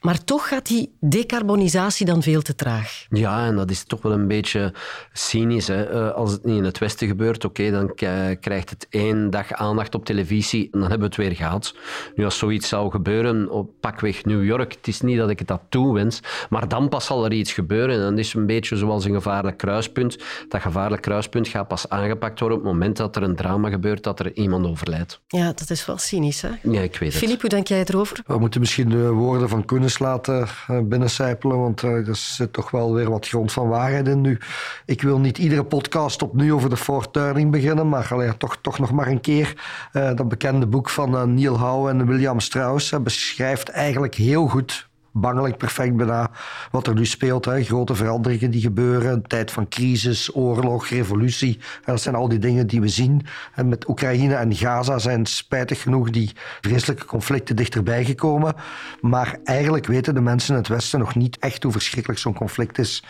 Maar 0.03 0.23
toch 0.23 0.47
gaat 0.47 0.67
die 0.67 0.91
decarbonisatie 0.99 2.05
dan 2.05 2.21
veel 2.21 2.41
te 2.41 2.55
traag. 2.55 3.05
Ja, 3.09 3.45
en 3.45 3.55
dat 3.55 3.71
is 3.71 3.83
toch 3.83 4.01
wel 4.01 4.11
een 4.11 4.27
beetje 4.27 4.73
cynisch. 5.13 5.67
Hè. 5.67 5.83
Eh, 5.83 6.11
als 6.11 6.31
het 6.31 6.45
niet 6.45 6.57
in 6.57 6.63
het 6.63 6.77
Westen 6.77 7.07
gebeurt, 7.07 7.45
oké, 7.45 7.71
dan 7.71 7.93
krijgt 8.39 8.69
het 8.69 8.87
één 8.89 9.29
dag 9.29 9.53
aandacht 9.53 9.95
op 9.95 10.05
televisie 10.05 10.63
en 10.63 10.79
dan 10.79 10.89
hebben 10.89 10.99
we 10.99 11.05
het 11.05 11.15
weer 11.15 11.35
gehad. 11.35 11.75
Nu, 12.15 12.23
als 12.23 12.37
zoiets 12.37 12.67
zou 12.67 12.91
gebeuren 12.91 13.49
op 13.49 13.69
pakweg 13.79 14.25
New 14.25 14.45
York, 14.45 14.73
het 14.73 14.87
is 14.87 15.01
niet 15.01 15.17
dat 15.17 15.29
ik 15.29 15.39
het 15.39 15.47
dat 15.47 15.61
toewens, 15.69 16.19
maar 16.49 16.67
dan 16.67 16.89
pas 16.89 17.05
zal 17.05 17.25
er 17.25 17.33
iets 17.33 17.53
gebeuren. 17.53 17.95
En 17.95 18.01
dan 18.01 18.17
is 18.17 18.27
het 18.27 18.35
een 18.35 18.45
beetje 18.45 18.75
zoals 18.75 19.05
een 19.05 19.13
gevaarlijk 19.13 19.57
kruispunt. 19.57 20.17
Dat 20.49 20.61
gevaarlijk 20.61 21.01
kruispunt 21.01 21.47
gaat 21.47 21.67
pas 21.67 21.89
aangepakt 21.89 22.39
worden 22.39 22.57
op 22.57 22.63
het 22.63 22.73
moment 22.73 22.97
dat 22.97 23.15
er 23.15 23.23
een 23.23 23.35
drama 23.35 23.69
gebeurt, 23.69 24.03
dat 24.03 24.19
er 24.19 24.33
iemand 24.33 24.65
overlijdt. 24.65 25.21
Ja, 25.27 25.45
dat 25.45 25.69
is 25.69 25.85
wel 25.85 25.97
cynisch, 25.97 26.41
hè? 26.41 26.49
Ja, 26.61 26.81
ik 26.81 26.97
weet 26.97 27.13
het. 27.13 27.23
Filip, 27.23 27.41
hoe 27.41 27.49
denk 27.49 27.67
jij 27.67 27.83
erover? 27.85 28.21
We 28.25 28.39
moeten 28.39 28.59
misschien 28.59 28.89
de 28.89 29.09
woorden 29.09 29.49
van 29.49 29.65
Laten 29.99 30.47
eh, 30.67 30.79
binnencijpelen, 30.83 31.59
want 31.59 31.81
er 31.81 32.15
zit 32.15 32.53
toch 32.53 32.71
wel 32.71 32.93
weer 32.93 33.09
wat 33.09 33.27
grond 33.27 33.51
van 33.51 33.67
waarheid 33.67 34.07
in 34.07 34.21
nu. 34.21 34.37
Ik 34.85 35.01
wil 35.01 35.19
niet 35.19 35.37
iedere 35.37 35.63
podcast 35.63 36.21
opnieuw 36.21 36.55
over 36.55 36.69
de 36.69 36.77
Fort 36.77 37.13
Turning 37.13 37.51
beginnen, 37.51 37.89
maar 37.89 38.35
toch, 38.37 38.57
toch 38.61 38.79
nog 38.79 38.91
maar 38.91 39.07
een 39.07 39.21
keer. 39.21 39.53
Uh, 39.93 40.15
dat 40.15 40.29
bekende 40.29 40.67
boek 40.67 40.89
van 40.89 41.33
Neil 41.33 41.59
Howe 41.59 41.89
en 41.89 42.05
William 42.05 42.39
Strauss 42.39 43.01
beschrijft 43.03 43.69
eigenlijk 43.69 44.15
heel 44.15 44.47
goed 44.47 44.91
bangelijk 45.13 45.57
perfect 45.57 45.95
bijna 45.95 46.31
wat 46.71 46.87
er 46.87 46.93
nu 46.93 47.05
speelt. 47.05 47.45
Hè. 47.45 47.63
Grote 47.63 47.95
veranderingen 47.95 48.51
die 48.51 48.61
gebeuren, 48.61 49.11
een 49.11 49.27
tijd 49.27 49.51
van 49.51 49.67
crisis, 49.67 50.35
oorlog, 50.35 50.87
revolutie. 50.87 51.59
Dat 51.85 52.01
zijn 52.01 52.15
al 52.15 52.27
die 52.27 52.39
dingen 52.39 52.67
die 52.67 52.81
we 52.81 52.87
zien. 52.87 53.25
En 53.55 53.69
met 53.69 53.89
Oekraïne 53.89 54.35
en 54.35 54.55
Gaza 54.55 54.99
zijn 54.99 55.25
spijtig 55.25 55.81
genoeg 55.81 56.09
die 56.09 56.31
vreselijke 56.61 57.05
conflicten 57.05 57.55
dichterbij 57.55 58.05
gekomen. 58.05 58.55
Maar 59.01 59.39
eigenlijk 59.43 59.85
weten 59.85 60.13
de 60.13 60.21
mensen 60.21 60.53
in 60.53 60.59
het 60.59 60.69
Westen 60.69 60.99
nog 60.99 61.15
niet 61.15 61.37
echt 61.39 61.63
hoe 61.63 61.71
verschrikkelijk 61.71 62.19
zo'n 62.19 62.33
conflict 62.33 62.77
is. 62.77 63.03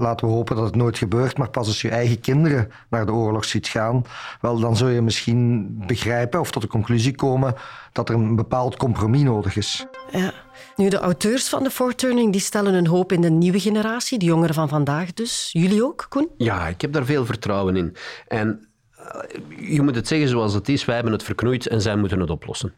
Laten 0.00 0.26
we 0.26 0.32
hopen 0.32 0.56
dat 0.56 0.64
het 0.64 0.74
nooit 0.76 0.98
gebeurt, 0.98 1.38
maar 1.38 1.50
pas 1.50 1.66
als 1.66 1.80
je 1.80 1.88
eigen 1.88 2.20
kinderen 2.20 2.70
naar 2.88 3.06
de 3.06 3.12
oorlog 3.12 3.44
ziet 3.44 3.68
gaan, 3.68 4.04
wel, 4.40 4.58
dan 4.58 4.76
zul 4.76 4.88
je 4.88 5.00
misschien 5.00 5.68
begrijpen 5.86 6.40
of 6.40 6.50
tot 6.50 6.62
de 6.62 6.68
conclusie 6.68 7.14
komen 7.14 7.54
dat 7.92 8.08
er 8.08 8.14
een 8.14 8.36
bepaald 8.36 8.76
compromis 8.76 9.22
nodig 9.22 9.56
is. 9.56 9.86
Ja. 10.10 10.32
Nu, 10.76 10.88
de 10.88 10.98
auteurs 10.98 11.48
van 11.48 11.62
de 11.62 11.70
Forturning 11.70 12.32
die 12.32 12.40
stellen 12.40 12.72
hun 12.72 12.86
hoop 12.86 13.12
in 13.12 13.20
de 13.20 13.30
nieuwe 13.30 13.60
generatie, 13.60 14.18
de 14.18 14.24
jongeren 14.24 14.54
van 14.54 14.68
vandaag 14.68 15.12
dus. 15.12 15.48
Jullie 15.52 15.84
ook, 15.84 16.06
Koen? 16.08 16.28
Ja, 16.36 16.66
ik 16.66 16.80
heb 16.80 16.92
daar 16.92 17.04
veel 17.04 17.24
vertrouwen 17.24 17.76
in. 17.76 17.96
En 18.28 18.68
eh, 18.96 19.74
je 19.74 19.82
moet 19.82 19.94
het 19.94 20.08
zeggen 20.08 20.28
zoals 20.28 20.54
het 20.54 20.68
is. 20.68 20.84
Wij 20.84 20.94
hebben 20.94 21.12
het 21.12 21.22
verknoeid 21.22 21.66
en 21.66 21.80
zij 21.80 21.96
moeten 21.96 22.20
het 22.20 22.30
oplossen. 22.30 22.74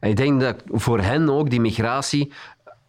En 0.00 0.10
ik 0.10 0.16
denk 0.16 0.40
dat 0.40 0.62
voor 0.66 1.00
hen 1.00 1.30
ook 1.30 1.50
die 1.50 1.60
migratie 1.60 2.32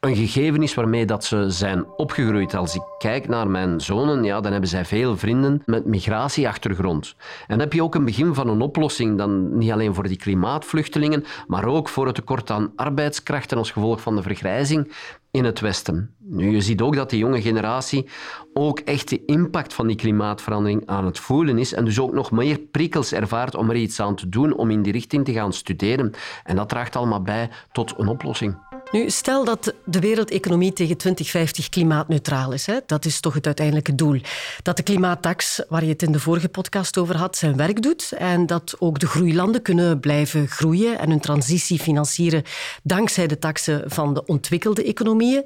een 0.04 0.16
gegeven 0.16 0.64
is 0.64 0.74
waarmee 0.74 1.06
dat 1.06 1.26
ze 1.26 1.50
zijn 1.50 1.86
opgegroeid. 1.98 2.54
Als 2.54 2.76
ik 2.76 2.82
kijk 2.98 3.28
naar 3.28 3.50
mijn 3.50 3.82
zonen, 3.82 4.24
ja, 4.24 4.42
dan 4.42 4.52
hebben 4.52 4.70
zij 4.70 4.86
veel 4.86 5.18
vrienden 5.18 5.62
met 5.66 5.86
migratieachtergrond. 5.86 7.16
En 7.48 7.60
heb 7.60 7.74
je 7.74 7.84
ook 7.84 7.96
een 7.96 8.06
begin 8.06 8.34
van 8.34 8.48
een 8.48 8.62
oplossing, 8.62 9.18
dan 9.18 9.58
niet 9.58 9.72
alleen 9.72 9.94
voor 9.94 10.08
die 10.08 10.18
klimaatvluchtelingen, 10.18 11.24
maar 11.48 11.66
ook 11.66 11.90
voor 11.90 12.06
het 12.06 12.16
tekort 12.16 12.52
aan 12.52 12.72
arbeidskrachten 12.76 13.58
als 13.58 13.72
gevolg 13.72 14.02
van 14.02 14.16
de 14.16 14.22
vergrijzing 14.22 14.94
in 15.32 15.46
het 15.46 15.60
Westen. 15.60 16.16
Nu, 16.18 16.52
je 16.52 16.62
ziet 16.62 16.82
ook 16.82 16.96
dat 16.96 17.10
die 17.10 17.20
jonge 17.20 17.42
generatie 17.42 18.10
ook 18.54 18.80
echt 18.80 19.10
de 19.10 19.26
impact 19.26 19.74
van 19.74 19.88
die 19.88 19.96
klimaatverandering 19.96 20.82
aan 20.86 21.06
het 21.06 21.20
voelen 21.20 21.58
is 21.58 21.74
en 21.74 21.86
dus 21.86 22.00
ook 22.00 22.14
nog 22.14 22.32
meer 22.32 22.60
prikkels 22.60 23.14
ervaart 23.14 23.56
om 23.56 23.70
er 23.70 23.76
iets 23.76 24.00
aan 24.00 24.16
te 24.16 24.30
doen, 24.30 24.56
om 24.56 24.70
in 24.70 24.82
die 24.82 24.94
richting 24.94 25.26
te 25.26 25.34
gaan 25.34 25.54
studeren. 25.54 26.14
En 26.44 26.56
dat 26.56 26.70
draagt 26.70 26.96
allemaal 26.96 27.22
bij 27.22 27.50
tot 27.72 27.94
een 27.98 28.08
oplossing. 28.08 28.73
Nu, 28.94 29.10
stel 29.10 29.46
dat 29.46 29.74
de 29.86 30.00
wereldeconomie 30.00 30.74
tegen 30.74 30.98
2050 30.98 31.70
klimaatneutraal 31.70 32.52
is. 32.52 32.66
Hè? 32.66 32.80
Dat 32.86 33.06
is 33.06 33.20
toch 33.20 33.34
het 33.34 33.46
uiteindelijke 33.46 33.96
doel. 33.96 34.22
Dat 34.64 34.78
de 34.78 34.84
klimaattax, 34.84 35.64
waar 35.70 35.84
je 35.84 35.90
het 35.90 36.02
in 36.02 36.12
de 36.12 36.20
vorige 36.20 36.50
podcast 36.50 36.98
over 36.98 37.18
had, 37.18 37.38
zijn 37.38 37.58
werk 37.58 37.82
doet. 37.82 38.12
En 38.12 38.46
dat 38.46 38.76
ook 38.80 39.00
de 39.00 39.08
groeilanden 39.08 39.62
kunnen 39.62 40.00
blijven 40.00 40.48
groeien 40.48 41.00
en 41.00 41.10
hun 41.10 41.20
transitie 41.20 41.80
financieren 41.80 42.44
dankzij 42.84 43.28
de 43.28 43.40
taxen 43.40 43.84
van 43.86 44.14
de 44.14 44.26
ontwikkelde 44.26 44.84
economieën. 44.84 45.44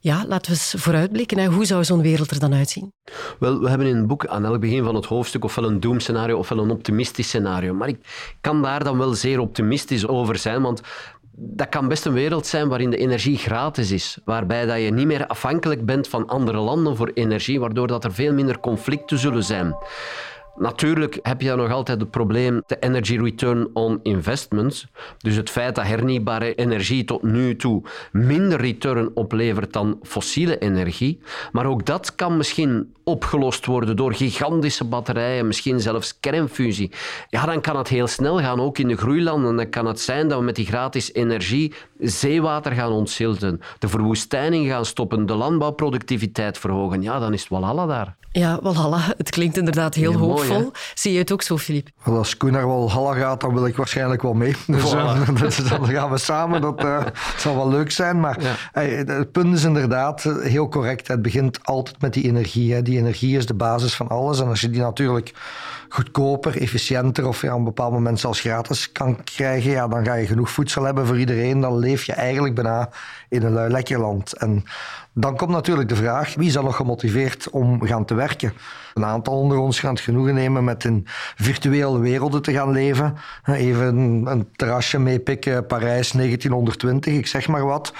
Ja, 0.00 0.24
laten 0.26 0.52
we 0.52 0.58
eens 0.58 0.74
vooruitblikken. 0.76 1.52
Hoe 1.52 1.64
zou 1.64 1.84
zo'n 1.84 2.02
wereld 2.02 2.30
er 2.30 2.40
dan 2.40 2.54
uitzien? 2.54 2.92
Wel, 3.38 3.60
we 3.60 3.68
hebben 3.68 3.86
in 3.86 3.96
het 3.96 4.06
boek 4.06 4.26
aan 4.26 4.44
elk 4.44 4.60
begin 4.60 4.84
van 4.84 4.94
het 4.94 5.04
hoofdstuk 5.04 5.44
ofwel 5.44 5.64
een 5.64 5.80
doemscenario 5.80 6.38
ofwel 6.38 6.58
een 6.58 6.70
optimistisch 6.70 7.26
scenario. 7.26 7.74
Maar 7.74 7.88
ik 7.88 7.98
kan 8.40 8.62
daar 8.62 8.84
dan 8.84 8.98
wel 8.98 9.14
zeer 9.14 9.40
optimistisch 9.40 10.06
over 10.06 10.38
zijn, 10.38 10.62
want 10.62 10.80
dat 11.40 11.68
kan 11.68 11.88
best 11.88 12.04
een 12.04 12.12
wereld 12.12 12.46
zijn 12.46 12.68
waarin 12.68 12.90
de 12.90 12.96
energie 12.96 13.36
gratis 13.38 13.90
is. 13.90 14.18
Waarbij 14.24 14.66
dat 14.66 14.80
je 14.80 14.90
niet 14.90 15.06
meer 15.06 15.26
afhankelijk 15.26 15.84
bent 15.84 16.08
van 16.08 16.26
andere 16.26 16.58
landen 16.58 16.96
voor 16.96 17.10
energie, 17.14 17.60
waardoor 17.60 17.86
dat 17.86 18.04
er 18.04 18.12
veel 18.12 18.32
minder 18.32 18.60
conflicten 18.60 19.18
zullen 19.18 19.44
zijn. 19.44 19.76
Natuurlijk 20.58 21.18
heb 21.22 21.40
je 21.40 21.48
dan 21.48 21.58
nog 21.58 21.70
altijd 21.70 22.00
het 22.00 22.10
probleem 22.10 22.62
de 22.66 22.78
energy 22.78 23.16
return 23.16 23.68
on 23.72 24.00
investments. 24.02 24.86
Dus 25.18 25.36
het 25.36 25.50
feit 25.50 25.74
dat 25.74 25.86
hernieuwbare 25.86 26.54
energie 26.54 27.04
tot 27.04 27.22
nu 27.22 27.56
toe 27.56 27.82
minder 28.12 28.60
return 28.60 29.10
oplevert 29.14 29.72
dan 29.72 29.98
fossiele 30.02 30.58
energie. 30.58 31.20
Maar 31.52 31.66
ook 31.66 31.86
dat 31.86 32.14
kan 32.14 32.36
misschien 32.36 32.94
opgelost 33.04 33.66
worden 33.66 33.96
door 33.96 34.14
gigantische 34.14 34.84
batterijen, 34.84 35.46
misschien 35.46 35.80
zelfs 35.80 36.20
kernfusie. 36.20 36.92
Ja, 37.28 37.44
dan 37.46 37.60
kan 37.60 37.76
het 37.76 37.88
heel 37.88 38.06
snel 38.06 38.38
gaan, 38.38 38.60
ook 38.60 38.78
in 38.78 38.88
de 38.88 38.96
groeilanden. 38.96 39.56
Dan 39.56 39.70
kan 39.70 39.86
het 39.86 40.00
zijn 40.00 40.28
dat 40.28 40.38
we 40.38 40.44
met 40.44 40.56
die 40.56 40.66
gratis 40.66 41.12
energie 41.12 41.74
zeewater 41.98 42.72
gaan 42.72 42.92
ontzilten, 42.92 43.60
de 43.78 43.88
verwoestijning 43.88 44.68
gaan 44.68 44.84
stoppen, 44.84 45.26
de 45.26 45.34
landbouwproductiviteit 45.34 46.58
verhogen. 46.58 47.02
Ja, 47.02 47.18
dan 47.18 47.32
is 47.32 47.40
het 47.40 47.50
Walhalla 47.50 47.86
daar. 47.86 48.16
Ja, 48.38 48.58
Walhalla. 48.62 49.00
Het 49.16 49.30
klinkt 49.30 49.56
inderdaad 49.56 49.94
heel, 49.94 50.12
hoopvol. 50.12 50.72
Zie 50.94 51.12
je 51.12 51.18
het 51.18 51.32
ook 51.32 51.42
zo, 51.42 51.58
Filip? 51.58 51.88
als 52.02 52.36
Koen 52.36 52.52
naar 52.52 52.66
Walhalla 52.66 53.14
gaat, 53.14 53.40
dan 53.40 53.54
wil 53.54 53.66
ik 53.66 53.76
waarschijnlijk 53.76 54.22
wel 54.22 54.34
mee. 54.34 54.56
Dus, 55.40 55.56
dan 55.56 55.86
gaan 55.86 56.10
we 56.10 56.18
samen. 56.18 56.60
Dat 56.60 56.84
uh, 56.84 57.04
zal 57.36 57.56
wel 57.56 57.68
leuk 57.68 57.90
zijn. 57.90 58.20
Maar 58.20 58.58
het 58.72 59.32
punt 59.32 59.54
is 59.54 59.64
inderdaad 59.64 60.24
eh, 60.24 60.36
heel 60.38 60.68
correct. 60.68 61.08
Het 61.08 61.22
begint 61.22 61.58
altijd 61.62 62.00
met 62.00 62.12
die 62.12 62.24
energie. 62.24 62.74
Hè. 62.74 62.82
Die 62.82 62.98
energie 62.98 63.36
is 63.36 63.46
de 63.46 63.54
basis 63.54 63.94
van 63.94 64.08
alles. 64.08 64.40
En 64.40 64.48
als 64.48 64.60
je 64.60 64.70
die 64.70 64.80
natuurlijk 64.80 65.32
goedkoper, 65.88 66.60
efficiënter 66.60 67.26
of 67.26 67.42
ja, 67.42 67.52
op 67.52 67.58
een 67.58 67.64
bepaald 67.64 67.92
moment 67.92 68.20
zelfs 68.20 68.40
gratis 68.40 68.92
kan 68.92 69.24
krijgen, 69.24 69.70
ja, 69.70 69.88
dan 69.88 70.04
ga 70.04 70.14
je 70.14 70.26
genoeg 70.26 70.50
voedsel 70.50 70.84
hebben 70.84 71.06
voor 71.06 71.18
iedereen. 71.18 71.60
Dan 71.60 71.78
leef 71.78 72.04
je 72.04 72.12
eigenlijk 72.12 72.54
bijna 72.54 72.90
in 73.28 73.42
een 73.42 73.52
lui 73.52 73.70
lekker 73.70 73.98
land. 73.98 74.32
En 74.32 74.64
dan 75.20 75.36
komt 75.36 75.50
natuurlijk 75.50 75.88
de 75.88 75.96
vraag, 75.96 76.34
wie 76.34 76.46
is 76.46 76.52
dan 76.52 76.64
nog 76.64 76.76
gemotiveerd 76.76 77.50
om 77.50 77.86
gaan 77.86 78.04
te 78.04 78.14
werken? 78.14 78.52
Een 78.94 79.04
aantal 79.04 79.34
onder 79.34 79.58
ons 79.58 79.80
gaan 79.80 79.94
het 79.94 80.00
genoegen 80.00 80.34
nemen 80.34 80.64
met 80.64 80.84
in 80.84 81.06
virtuele 81.36 81.98
werelden 81.98 82.42
te 82.42 82.52
gaan 82.52 82.72
leven. 82.72 83.16
Even 83.44 83.96
een, 84.26 84.48
terrasje 84.56 84.98
meepikken, 84.98 85.66
Parijs 85.66 86.10
1920, 86.10 87.14
ik 87.14 87.26
zeg 87.26 87.48
maar 87.48 87.64
wat. 87.64 87.92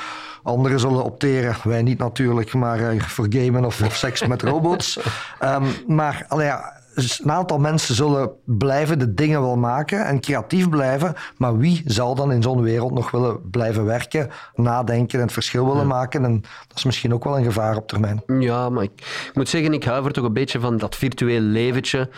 Anderen 0.43 0.81
zullen 0.81 1.05
opteren, 1.05 1.57
wij 1.65 1.83
niet 1.83 1.99
natuurlijk, 1.99 2.55
maar 2.55 2.95
uh, 2.95 3.03
voor 3.03 3.27
gamen 3.31 3.65
of, 3.65 3.83
of 3.83 3.97
seks 3.97 4.27
met 4.27 4.43
robots. 4.43 5.01
Um, 5.43 5.67
maar 5.97 6.25
allee, 6.29 6.47
ja, 6.47 6.77
een 6.99 7.31
aantal 7.31 7.59
mensen 7.59 7.95
zullen 7.95 8.31
blijven 8.45 8.99
de 8.99 9.14
dingen 9.14 9.40
wel 9.40 9.57
maken 9.57 10.05
en 10.05 10.21
creatief 10.21 10.69
blijven. 10.69 11.14
Maar 11.37 11.59
wie 11.59 11.83
zal 11.85 12.14
dan 12.14 12.33
in 12.33 12.43
zo'n 12.43 12.62
wereld 12.62 12.93
nog 12.93 13.11
willen 13.11 13.50
blijven 13.50 13.85
werken, 13.85 14.31
nadenken 14.55 15.19
en 15.19 15.25
het 15.25 15.33
verschil 15.33 15.67
willen 15.67 15.87
maken? 15.87 16.25
En 16.25 16.40
dat 16.69 16.76
is 16.76 16.85
misschien 16.85 17.14
ook 17.14 17.25
wel 17.25 17.38
een 17.38 17.45
gevaar 17.45 17.76
op 17.76 17.88
termijn. 17.88 18.23
Ja, 18.38 18.69
maar 18.69 18.83
ik, 18.83 18.93
ik 19.28 19.35
moet 19.35 19.49
zeggen, 19.49 19.73
ik 19.73 19.85
huiver 19.85 20.12
toch 20.12 20.25
een 20.25 20.33
beetje 20.33 20.61
van 20.61 20.76
dat 20.76 20.97
virtuele 20.97 21.47
leventje. 21.47 22.09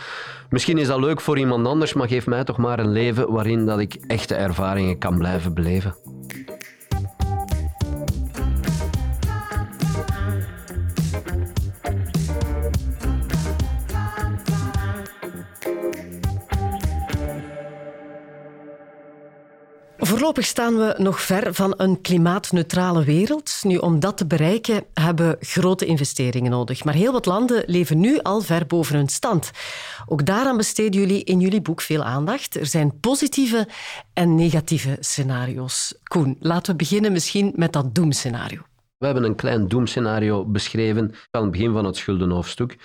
Misschien 0.49 0.77
is 0.77 0.87
dat 0.87 0.99
leuk 0.99 1.21
voor 1.21 1.37
iemand 1.37 1.67
anders, 1.67 1.93
maar 1.93 2.07
geef 2.07 2.25
mij 2.25 2.43
toch 2.43 2.57
maar 2.57 2.79
een 2.79 2.91
leven 2.91 3.31
waarin 3.31 3.65
dat 3.65 3.79
ik 3.79 3.93
echte 4.07 4.35
ervaringen 4.35 4.97
kan 4.97 5.17
blijven 5.17 5.53
beleven. 5.53 5.95
Voorlopig 20.21 20.49
staan 20.49 20.77
we 20.77 20.95
nog 20.97 21.21
ver 21.21 21.53
van 21.53 21.73
een 21.77 22.01
klimaatneutrale 22.01 23.03
wereld. 23.03 23.59
Nu, 23.61 23.77
om 23.77 23.99
dat 23.99 24.17
te 24.17 24.27
bereiken 24.27 24.83
hebben 24.93 25.29
we 25.29 25.45
grote 25.45 25.85
investeringen 25.85 26.51
nodig. 26.51 26.83
Maar 26.83 26.93
heel 26.93 27.11
wat 27.11 27.25
landen 27.25 27.63
leven 27.65 27.99
nu 27.99 28.19
al 28.19 28.41
ver 28.41 28.65
boven 28.65 28.95
hun 28.95 29.07
stand. 29.07 29.51
Ook 30.05 30.25
daaraan 30.25 30.57
besteden 30.57 30.99
jullie 30.99 31.23
in 31.23 31.39
jullie 31.39 31.61
boek 31.61 31.81
veel 31.81 32.03
aandacht. 32.03 32.55
Er 32.55 32.65
zijn 32.65 32.99
positieve 32.99 33.67
en 34.13 34.35
negatieve 34.35 34.97
scenario's. 34.99 35.95
Koen, 36.03 36.37
laten 36.39 36.71
we 36.71 36.77
beginnen 36.77 37.11
misschien 37.11 37.53
met 37.55 37.73
dat 37.73 37.95
doemscenario. 37.95 38.61
We 38.97 39.05
hebben 39.05 39.23
een 39.23 39.35
klein 39.35 39.67
doemscenario 39.67 40.45
beschreven 40.45 41.13
aan 41.31 41.41
het 41.41 41.51
begin 41.51 41.73
van 41.73 41.85
het 41.85 41.95
schuldenhoofdstuk. 41.95 42.77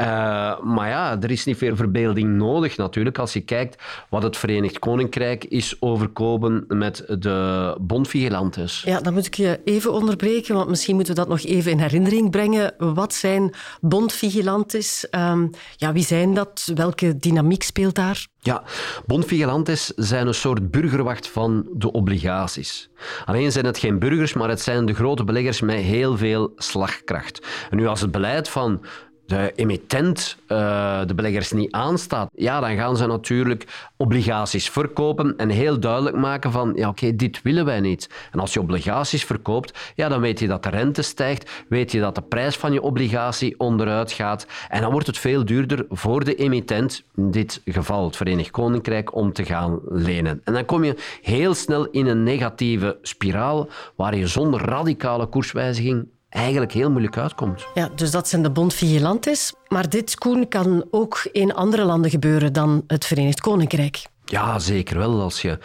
Uh, 0.00 0.60
maar 0.60 0.88
ja, 0.88 1.20
er 1.20 1.30
is 1.30 1.44
niet 1.44 1.56
veel 1.56 1.76
verbeelding 1.76 2.28
nodig 2.28 2.76
natuurlijk. 2.76 3.18
Als 3.18 3.32
je 3.32 3.40
kijkt 3.40 3.82
wat 4.08 4.22
het 4.22 4.36
Verenigd 4.36 4.78
Koninkrijk 4.78 5.44
is 5.44 5.76
overkomen 5.80 6.64
met 6.68 7.04
de 7.18 7.76
bondvigilantes. 7.80 8.82
Ja, 8.84 9.00
dan 9.00 9.14
moet 9.14 9.26
ik 9.26 9.34
je 9.34 9.60
even 9.64 9.92
onderbreken, 9.92 10.54
want 10.54 10.68
misschien 10.68 10.94
moeten 10.94 11.14
we 11.14 11.20
dat 11.20 11.28
nog 11.28 11.42
even 11.42 11.70
in 11.70 11.78
herinnering 11.78 12.30
brengen. 12.30 12.74
Wat 12.78 13.14
zijn 13.14 13.54
bondvigilantes? 13.80 15.06
Um, 15.10 15.50
ja, 15.76 15.92
wie 15.92 16.04
zijn 16.04 16.34
dat? 16.34 16.72
Welke 16.74 17.16
dynamiek 17.16 17.62
speelt 17.62 17.94
daar? 17.94 18.26
Ja, 18.42 18.62
bondvigilantes 19.06 19.92
zijn 19.96 20.26
een 20.26 20.34
soort 20.34 20.70
burgerwacht 20.70 21.28
van 21.28 21.66
de 21.72 21.92
obligaties. 21.92 22.90
Alleen 23.24 23.52
zijn 23.52 23.64
het 23.64 23.78
geen 23.78 23.98
burgers, 23.98 24.32
maar 24.32 24.48
het 24.48 24.60
zijn 24.60 24.86
de 24.86 24.94
grote 24.94 25.24
beleggers 25.24 25.60
met 25.60 25.76
heel 25.76 26.16
veel 26.16 26.52
slagkracht. 26.56 27.46
En 27.70 27.76
nu 27.76 27.86
als 27.86 28.00
het 28.00 28.10
beleid 28.10 28.48
van 28.48 28.84
de 29.30 29.52
emittent 29.54 30.36
uh, 30.48 31.00
de 31.06 31.14
beleggers 31.14 31.52
niet 31.52 31.72
aanstaat, 31.72 32.30
ja, 32.34 32.60
dan 32.60 32.76
gaan 32.76 32.96
ze 32.96 33.06
natuurlijk 33.06 33.90
obligaties 33.96 34.70
verkopen 34.70 35.36
en 35.36 35.48
heel 35.48 35.80
duidelijk 35.80 36.16
maken 36.16 36.52
van, 36.52 36.72
ja, 36.74 36.88
oké, 36.88 37.16
dit 37.16 37.42
willen 37.42 37.64
wij 37.64 37.80
niet. 37.80 38.10
En 38.32 38.40
als 38.40 38.52
je 38.52 38.60
obligaties 38.60 39.24
verkoopt, 39.24 39.92
ja, 39.94 40.08
dan 40.08 40.20
weet 40.20 40.38
je 40.38 40.46
dat 40.46 40.62
de 40.62 40.68
rente 40.68 41.02
stijgt, 41.02 41.64
weet 41.68 41.92
je 41.92 42.00
dat 42.00 42.14
de 42.14 42.22
prijs 42.22 42.56
van 42.56 42.72
je 42.72 42.82
obligatie 42.82 43.54
onderuit 43.58 44.12
gaat 44.12 44.46
en 44.68 44.80
dan 44.80 44.92
wordt 44.92 45.06
het 45.06 45.18
veel 45.18 45.44
duurder 45.44 45.86
voor 45.88 46.24
de 46.24 46.34
emittent, 46.34 47.04
in 47.16 47.30
dit 47.30 47.60
geval 47.64 48.04
het 48.04 48.16
Verenigd 48.16 48.50
Koninkrijk, 48.50 49.14
om 49.14 49.32
te 49.32 49.44
gaan 49.44 49.80
lenen. 49.88 50.40
En 50.44 50.52
dan 50.52 50.64
kom 50.64 50.84
je 50.84 50.96
heel 51.22 51.54
snel 51.54 51.86
in 51.86 52.06
een 52.06 52.22
negatieve 52.22 52.98
spiraal 53.02 53.68
waar 53.96 54.16
je 54.16 54.26
zonder 54.26 54.60
radicale 54.60 55.26
koerswijziging 55.26 56.06
eigenlijk 56.30 56.72
heel 56.72 56.90
moeilijk 56.90 57.16
uitkomt. 57.16 57.66
Ja, 57.74 57.90
dus 57.94 58.10
dat 58.10 58.28
zijn 58.28 58.42
de 58.42 58.50
bond 58.50 58.74
vigilantes. 58.74 59.54
Maar 59.68 59.88
dit, 59.88 60.18
Koen, 60.18 60.48
kan 60.48 60.84
ook 60.90 61.28
in 61.32 61.54
andere 61.54 61.84
landen 61.84 62.10
gebeuren 62.10 62.52
dan 62.52 62.84
het 62.86 63.04
Verenigd 63.04 63.40
Koninkrijk. 63.40 64.02
Ja, 64.24 64.58
zeker 64.58 64.98
wel. 64.98 65.20
Als 65.20 65.42
je 65.42 65.58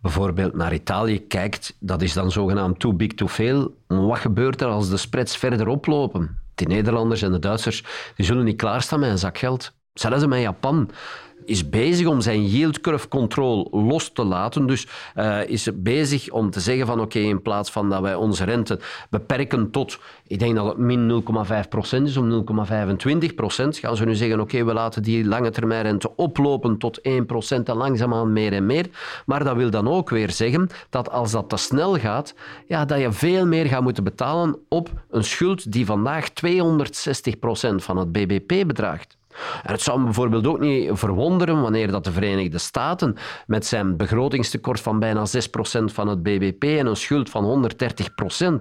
bijvoorbeeld 0.00 0.54
naar 0.54 0.74
Italië 0.74 1.26
kijkt, 1.26 1.76
dat 1.80 2.02
is 2.02 2.12
dan 2.12 2.30
zogenaamd 2.30 2.78
too 2.78 2.92
big 2.92 3.14
to 3.14 3.28
fail. 3.28 3.74
Wat 3.86 4.18
gebeurt 4.18 4.60
er 4.60 4.68
als 4.68 4.88
de 4.88 4.96
spreads 4.96 5.36
verder 5.36 5.66
oplopen? 5.66 6.38
De 6.54 6.64
Nederlanders 6.64 7.22
en 7.22 7.32
de 7.32 7.38
Duitsers 7.38 7.84
die 8.16 8.26
zullen 8.26 8.44
niet 8.44 8.56
klaarstaan 8.56 9.00
met 9.00 9.10
een 9.10 9.18
zak 9.18 9.38
geld. 9.38 9.72
Zelfs 9.92 10.26
met 10.26 10.40
Japan 10.40 10.90
is 11.48 11.68
bezig 11.68 12.06
om 12.06 12.20
zijn 12.20 12.46
yield 12.46 12.80
curve 12.80 13.08
control 13.08 13.68
los 13.70 14.10
te 14.12 14.24
laten. 14.24 14.66
Dus 14.66 14.86
uh, 15.16 15.48
is 15.48 15.68
bezig 15.74 16.30
om 16.30 16.50
te 16.50 16.60
zeggen 16.60 16.86
van 16.86 17.00
oké, 17.00 17.18
in 17.18 17.42
plaats 17.42 17.70
van 17.70 17.90
dat 17.90 18.00
wij 18.00 18.14
onze 18.14 18.44
rente 18.44 18.78
beperken 19.10 19.70
tot, 19.70 19.98
ik 20.26 20.38
denk 20.38 20.56
dat 20.56 20.66
het 20.66 20.78
min 20.78 21.22
0,5% 21.22 22.02
is, 22.02 22.16
om 22.16 22.30
0,25%, 22.30 22.44
gaan 23.68 23.96
ze 23.96 24.04
nu 24.04 24.14
zeggen 24.14 24.40
oké, 24.40 24.64
we 24.64 24.72
laten 24.72 25.02
die 25.02 25.24
lange 25.24 25.50
termijn 25.50 25.82
rente 25.82 26.16
oplopen 26.16 26.78
tot 26.78 27.00
1% 27.00 27.02
en 27.64 27.76
langzaamaan 27.76 28.32
meer 28.32 28.52
en 28.52 28.66
meer. 28.66 28.86
Maar 29.26 29.44
dat 29.44 29.56
wil 29.56 29.70
dan 29.70 29.88
ook 29.88 30.10
weer 30.10 30.30
zeggen 30.30 30.68
dat 30.90 31.10
als 31.10 31.30
dat 31.30 31.48
te 31.48 31.56
snel 31.56 31.98
gaat, 31.98 32.34
ja, 32.66 32.84
dat 32.84 33.00
je 33.00 33.12
veel 33.12 33.46
meer 33.46 33.66
gaat 33.66 33.82
moeten 33.82 34.04
betalen 34.04 34.56
op 34.68 34.90
een 35.10 35.24
schuld 35.24 35.72
die 35.72 35.86
vandaag 35.86 36.28
260% 36.30 36.32
van 37.74 37.96
het 37.96 38.12
BBP 38.12 38.66
bedraagt. 38.66 39.17
En 39.62 39.72
het 39.72 39.82
zou 39.82 39.98
me 39.98 40.04
bijvoorbeeld 40.04 40.46
ook 40.46 40.60
niet 40.60 40.90
verwonderen 40.92 41.60
wanneer 41.60 41.90
dat 41.90 42.04
de 42.04 42.12
Verenigde 42.12 42.58
Staten 42.58 43.16
met 43.46 43.66
zijn 43.66 43.96
begrotingstekort 43.96 44.80
van 44.80 44.98
bijna 44.98 45.26
6% 45.26 45.30
van 45.84 46.08
het 46.08 46.22
BBP 46.22 46.64
en 46.64 46.86
een 46.86 46.96
schuld 46.96 47.30
van 47.30 47.70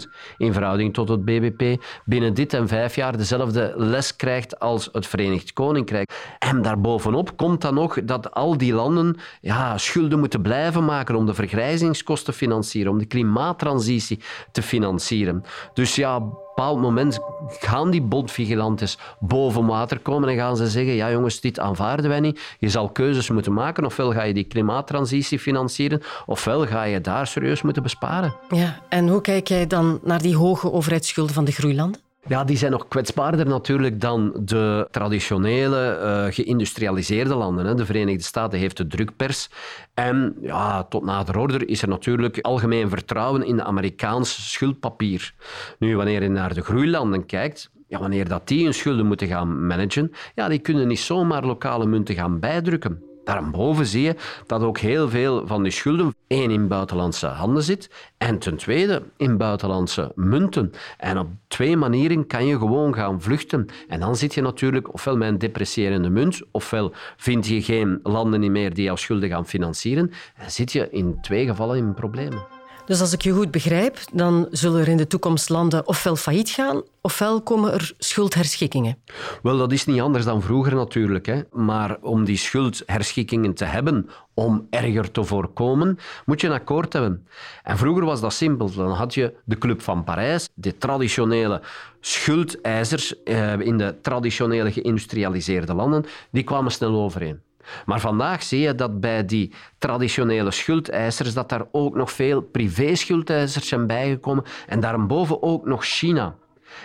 130% 0.04 0.10
in 0.38 0.54
verhouding 0.54 0.94
tot 0.94 1.10
het 1.10 1.26
BBP 1.26 1.84
binnen 2.06 2.34
dit 2.34 2.54
en 2.54 2.68
vijf 2.68 2.96
jaar 2.96 3.18
dezelfde 3.18 3.74
les 3.76 4.16
krijgt 4.16 4.60
als 4.60 4.90
het 4.92 5.08
Verenigd 5.08 5.54
Koninkrijk. 5.54 6.36
En 6.40 6.62
daarbovenop 6.62 7.38
komt 7.38 7.62
dan 7.62 7.74
nog 7.74 8.04
dat 8.04 8.32
al 8.32 8.58
die 8.58 8.74
landen 8.74 9.16
ja, 9.42 9.78
schulden 9.78 10.20
moeten 10.20 10.42
blijven 10.42 10.86
maken 10.86 11.16
om 11.16 11.26
de 11.26 11.34
vergrijzingskosten 11.34 12.26
te 12.34 12.34
financieren, 12.34 12.92
om 12.92 12.98
de 12.98 13.06
klimaattransitie 13.06 14.20
te 14.52 14.62
financieren. 14.62 15.44
Dus 15.74 15.96
ja, 15.96 16.22
bepaald 16.58 16.82
moment 16.82 17.20
gaan 17.50 17.92
die 17.92 18.02
bondvigilantes 18.02 18.98
boven 19.20 19.66
water 19.66 20.00
komen 20.00 20.30
en 20.30 20.36
gaan 20.36 20.58
ze 20.58 20.68
zeggen, 20.68 20.94
ja 20.94 21.12
jongens, 21.12 21.42
dit 21.42 21.60
aanvaarden 21.60 22.10
wij 22.10 22.20
niet. 22.20 22.56
Je 22.60 22.70
zal 22.70 22.90
keuzes 22.90 23.30
moeten 23.30 23.54
maken. 23.54 23.86
Ofwel 23.86 24.12
ga 24.12 24.24
je 24.24 24.34
die 24.34 24.44
klimaattransitie 24.44 25.40
financieren, 25.40 26.02
ofwel 26.26 26.66
ga 26.66 26.84
je 26.84 27.02
daar 27.02 27.28
serieus 27.28 27.62
moeten 27.62 27.84
besparen. 27.84 28.36
Ja, 28.50 28.80
en 28.90 29.08
hoe 29.08 29.22
kijk 29.22 29.48
jij 29.48 29.68
dan 29.68 30.00
naar 30.04 30.22
die 30.22 30.36
hoge 30.36 30.72
overheidsschulden 30.72 31.34
van 31.34 31.46
de 31.46 31.52
groeilanden? 31.52 32.07
Ja, 32.28 32.44
die 32.44 32.58
zijn 32.58 32.72
nog 32.72 32.88
kwetsbaarder 32.88 33.46
natuurlijk 33.46 34.02
dan 34.02 34.34
de 34.40 34.88
traditionele 34.92 36.00
uh, 36.02 36.34
geïndustrialiseerde 36.34 37.36
landen. 37.36 37.66
Hè. 37.66 37.76
De 37.76 37.86
Verenigde 37.86 38.24
Staten 38.24 38.60
heeft 38.60 38.78
de 38.78 38.88
drukpers. 38.88 39.50
En 39.94 40.36
ja, 40.42 40.84
tot 40.84 41.04
nader 41.04 41.38
order 41.38 41.70
is 41.70 41.82
er 41.82 41.88
natuurlijk 41.88 42.40
algemeen 42.42 42.90
vertrouwen 42.90 43.46
in 43.46 43.56
de 43.56 43.64
Amerikaans 43.64 44.52
schuldpapier. 44.52 45.34
Nu, 45.80 45.96
wanneer 45.96 46.24
je 46.24 46.30
naar 46.30 46.54
de 46.54 46.62
groeilanden 46.62 47.26
kijkt, 47.26 47.72
ja, 47.88 48.00
wanneer 48.00 48.28
dat 48.28 48.48
die 48.48 48.64
hun 48.64 48.74
schulden 48.74 49.06
moeten 49.06 49.28
gaan 49.28 49.68
managen, 49.68 50.12
ja, 50.36 50.48
die 50.48 50.60
kunnen 50.60 50.88
niet 50.88 51.00
zomaar 51.00 51.46
lokale 51.46 51.86
munten 51.86 52.16
gaan 52.16 52.40
bijdrukken. 52.40 53.07
Daarboven 53.28 53.86
zie 53.86 54.02
je 54.02 54.16
dat 54.46 54.62
ook 54.62 54.78
heel 54.78 55.10
veel 55.10 55.48
van 55.48 55.64
die 55.64 55.72
schulden 55.72 56.16
één 56.28 56.52
in 56.52 56.68
buitenlandse 56.68 57.28
handen 57.28 57.64
zit 57.64 57.90
en 58.18 58.40
ten 58.40 58.58
tweede 58.58 59.04
in 59.18 59.38
buitenlandse 59.38 60.12
munten. 60.16 60.72
En 60.98 61.18
op 61.18 61.28
twee 61.48 61.78
manieren 61.78 62.28
kan 62.28 62.46
je 62.46 62.58
gewoon 62.58 62.94
gaan 62.94 63.22
vluchten. 63.22 63.66
En 63.88 64.00
dan 64.00 64.16
zit 64.16 64.34
je 64.34 64.42
natuurlijk 64.42 64.94
ofwel 64.94 65.18
met 65.18 65.28
een 65.28 65.38
depressierende 65.38 66.10
munt, 66.10 66.42
ofwel 66.52 66.92
vind 67.18 67.48
je 67.48 67.62
geen 67.62 68.00
landen 68.04 68.52
meer 68.52 68.74
die 68.74 68.84
jouw 68.84 68.96
schulden 68.96 69.30
gaan 69.30 69.48
financieren. 69.48 70.12
En 70.36 70.52
zit 70.52 70.72
je 70.72 70.90
in 70.90 71.18
twee 71.22 71.46
gevallen 71.46 71.78
in 71.78 71.94
problemen. 71.94 72.57
Dus 72.88 73.02
als 73.02 73.14
ik 73.14 73.22
je 73.22 73.32
goed 73.32 73.52
begrijp, 73.52 73.98
dan 74.14 74.48
zullen 74.52 74.82
er 74.82 74.88
in 74.88 74.98
de 74.98 75.08
toekomst 75.08 75.50
landen 75.50 75.88
ofwel 75.88 76.16
failliet 76.16 76.50
gaan, 76.50 76.82
ofwel 77.02 77.42
komen 77.42 77.74
er 77.74 77.94
schuldherschikkingen. 77.98 78.98
Wel, 79.44 79.58
dat 79.58 79.72
is 79.72 79.86
niet 79.86 80.02
anders 80.02 80.26
dan 80.26 80.42
vroeger 80.42 80.76
natuurlijk. 80.76 81.26
Hè. 81.26 81.42
Maar 81.52 81.98
om 82.02 82.26
die 82.26 82.38
schuldherschikkingen 82.38 83.54
te 83.54 83.66
hebben, 83.66 84.10
om 84.34 84.68
erger 84.70 85.12
te 85.12 85.24
voorkomen, 85.24 85.98
moet 86.26 86.42
je 86.42 86.48
een 86.48 86.54
akkoord 86.54 86.94
hebben. 86.94 87.28
En 87.64 87.78
vroeger 87.78 88.06
was 88.06 88.22
dat 88.22 88.34
simpel. 88.34 88.72
Dan 88.72 88.92
had 88.92 89.14
je 89.14 89.34
de 89.46 89.58
Club 89.58 89.82
van 89.82 90.04
Parijs, 90.04 90.50
de 90.54 90.78
traditionele 90.78 91.62
schuldeisers 92.00 93.24
eh, 93.24 93.60
in 93.60 93.78
de 93.78 93.96
traditionele 94.02 94.72
geïndustrialiseerde 94.72 95.74
landen, 95.74 96.06
die 96.32 96.44
kwamen 96.44 96.72
snel 96.72 97.02
overeen. 97.02 97.42
Maar 97.86 98.00
vandaag 98.00 98.44
zie 98.44 98.60
je 98.60 98.76
dat 98.76 99.00
bij 99.00 99.26
die 99.26 99.54
traditionele 99.78 100.52
schuldeisers 100.52 101.34
dat 101.34 101.50
daar 101.50 101.66
ook 101.72 101.96
nog 101.96 102.12
veel 102.12 102.42
privé-schuldeisers 102.42 103.68
zijn 103.68 103.88
bijgekomen 103.88 104.44
en 104.68 104.80
daarboven 104.80 105.44
ook 105.44 105.66
nog 105.66 105.86
China. 105.86 106.36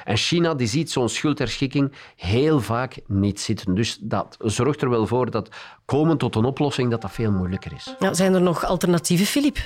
En 0.04 0.16
China 0.16 0.54
die 0.54 0.66
ziet 0.66 0.90
zo'n 0.90 1.08
schuldherschikking 1.08 1.92
heel 2.16 2.60
vaak 2.60 2.96
niet 3.06 3.40
zitten. 3.40 3.74
Dus 3.74 3.98
dat 4.00 4.36
zorgt 4.38 4.82
er 4.82 4.90
wel 4.90 5.06
voor 5.06 5.30
dat 5.30 5.48
komen 5.84 6.18
tot 6.18 6.34
een 6.34 6.44
oplossing 6.44 6.90
dat 6.90 7.00
dat 7.00 7.12
veel 7.12 7.32
moeilijker 7.32 7.72
is. 7.72 7.94
Ja, 7.98 8.14
zijn 8.14 8.34
er 8.34 8.42
nog 8.42 8.64
alternatieven, 8.64 9.26
Filip? 9.26 9.58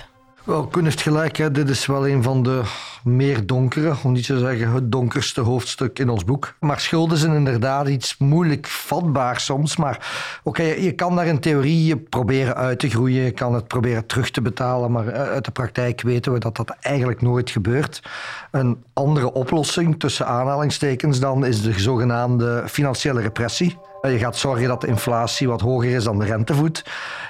Wel, 0.46 0.66
Koen 0.66 0.84
heeft 0.84 1.00
gelijk. 1.00 1.36
Hè. 1.36 1.50
Dit 1.50 1.68
is 1.68 1.86
wel 1.86 2.08
een 2.08 2.22
van 2.22 2.42
de 2.42 2.62
meer 3.04 3.46
donkere, 3.46 3.94
om 4.02 4.12
niet 4.12 4.26
te 4.26 4.38
zeggen 4.38 4.72
het 4.72 4.92
donkerste 4.92 5.40
hoofdstuk 5.40 5.98
in 5.98 6.08
ons 6.08 6.24
boek. 6.24 6.54
Maar 6.60 6.80
schulden 6.80 7.18
zijn 7.18 7.34
inderdaad 7.34 7.88
iets 7.88 8.16
moeilijk 8.18 8.66
vatbaar 8.66 9.40
soms. 9.40 9.76
Maar 9.76 10.12
oké, 10.42 10.62
je 10.62 10.92
kan 10.92 11.16
daar 11.16 11.26
in 11.26 11.40
theorie 11.40 11.96
proberen 11.96 12.56
uit 12.56 12.78
te 12.78 12.90
groeien. 12.90 13.22
Je 13.22 13.30
kan 13.30 13.54
het 13.54 13.66
proberen 13.66 14.06
terug 14.06 14.30
te 14.30 14.40
betalen. 14.40 14.92
Maar 14.92 15.08
eh, 15.08 15.20
uit 15.20 15.44
de 15.44 15.50
praktijk 15.50 16.02
weten 16.02 16.32
we 16.32 16.38
dat 16.38 16.56
dat 16.56 16.76
eigenlijk 16.80 17.22
nooit 17.22 17.50
gebeurt. 17.50 18.02
Een 18.50 18.84
andere 18.92 19.32
oplossing, 19.32 19.98
tussen 20.00 20.26
aanhalingstekens 20.26 21.20
dan, 21.20 21.44
is 21.44 21.62
de 21.62 21.80
zogenaamde 21.80 22.62
financiële 22.66 23.20
repressie. 23.20 23.76
Je 24.10 24.18
gaat 24.18 24.36
zorgen 24.36 24.68
dat 24.68 24.80
de 24.80 24.86
inflatie 24.86 25.48
wat 25.48 25.60
hoger 25.60 25.90
is 25.90 26.04
dan 26.04 26.18
de 26.18 26.24
rentevoet. 26.24 26.84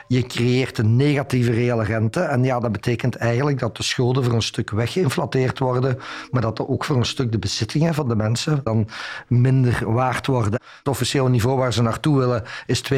Je 0.09 0.23
creëert 0.23 0.79
een 0.79 0.97
negatieve 0.97 1.53
reële 1.53 1.85
rente. 1.85 2.21
En 2.21 2.45
ja, 2.45 2.61
dat 2.61 2.73
betekent 2.73 3.17
eigenlijk 3.17 3.59
dat 3.59 3.77
de 3.77 3.83
schulden 3.83 4.25
voor 4.25 4.33
een 4.33 4.43
stuk 4.43 4.71
weggeïnflateerd 4.71 5.59
worden, 5.59 5.99
maar 6.31 6.43
dat 6.43 6.59
er 6.59 6.69
ook 6.69 6.85
voor 6.85 6.97
een 6.97 7.07
stuk 7.07 7.33
de 7.33 7.39
bezittingen 7.39 7.95
van 7.95 8.09
de 8.09 8.17
mensen 8.17 8.61
dan 8.65 8.89
minder 9.29 9.93
waard 9.93 10.27
worden. 10.27 10.53
Het 10.53 10.89
officiële 10.89 11.29
niveau 11.29 11.59
waar 11.59 11.73
ze 11.73 11.83
naartoe 11.83 12.19
willen 12.19 12.43
is 12.67 12.83
2%, 12.93 12.97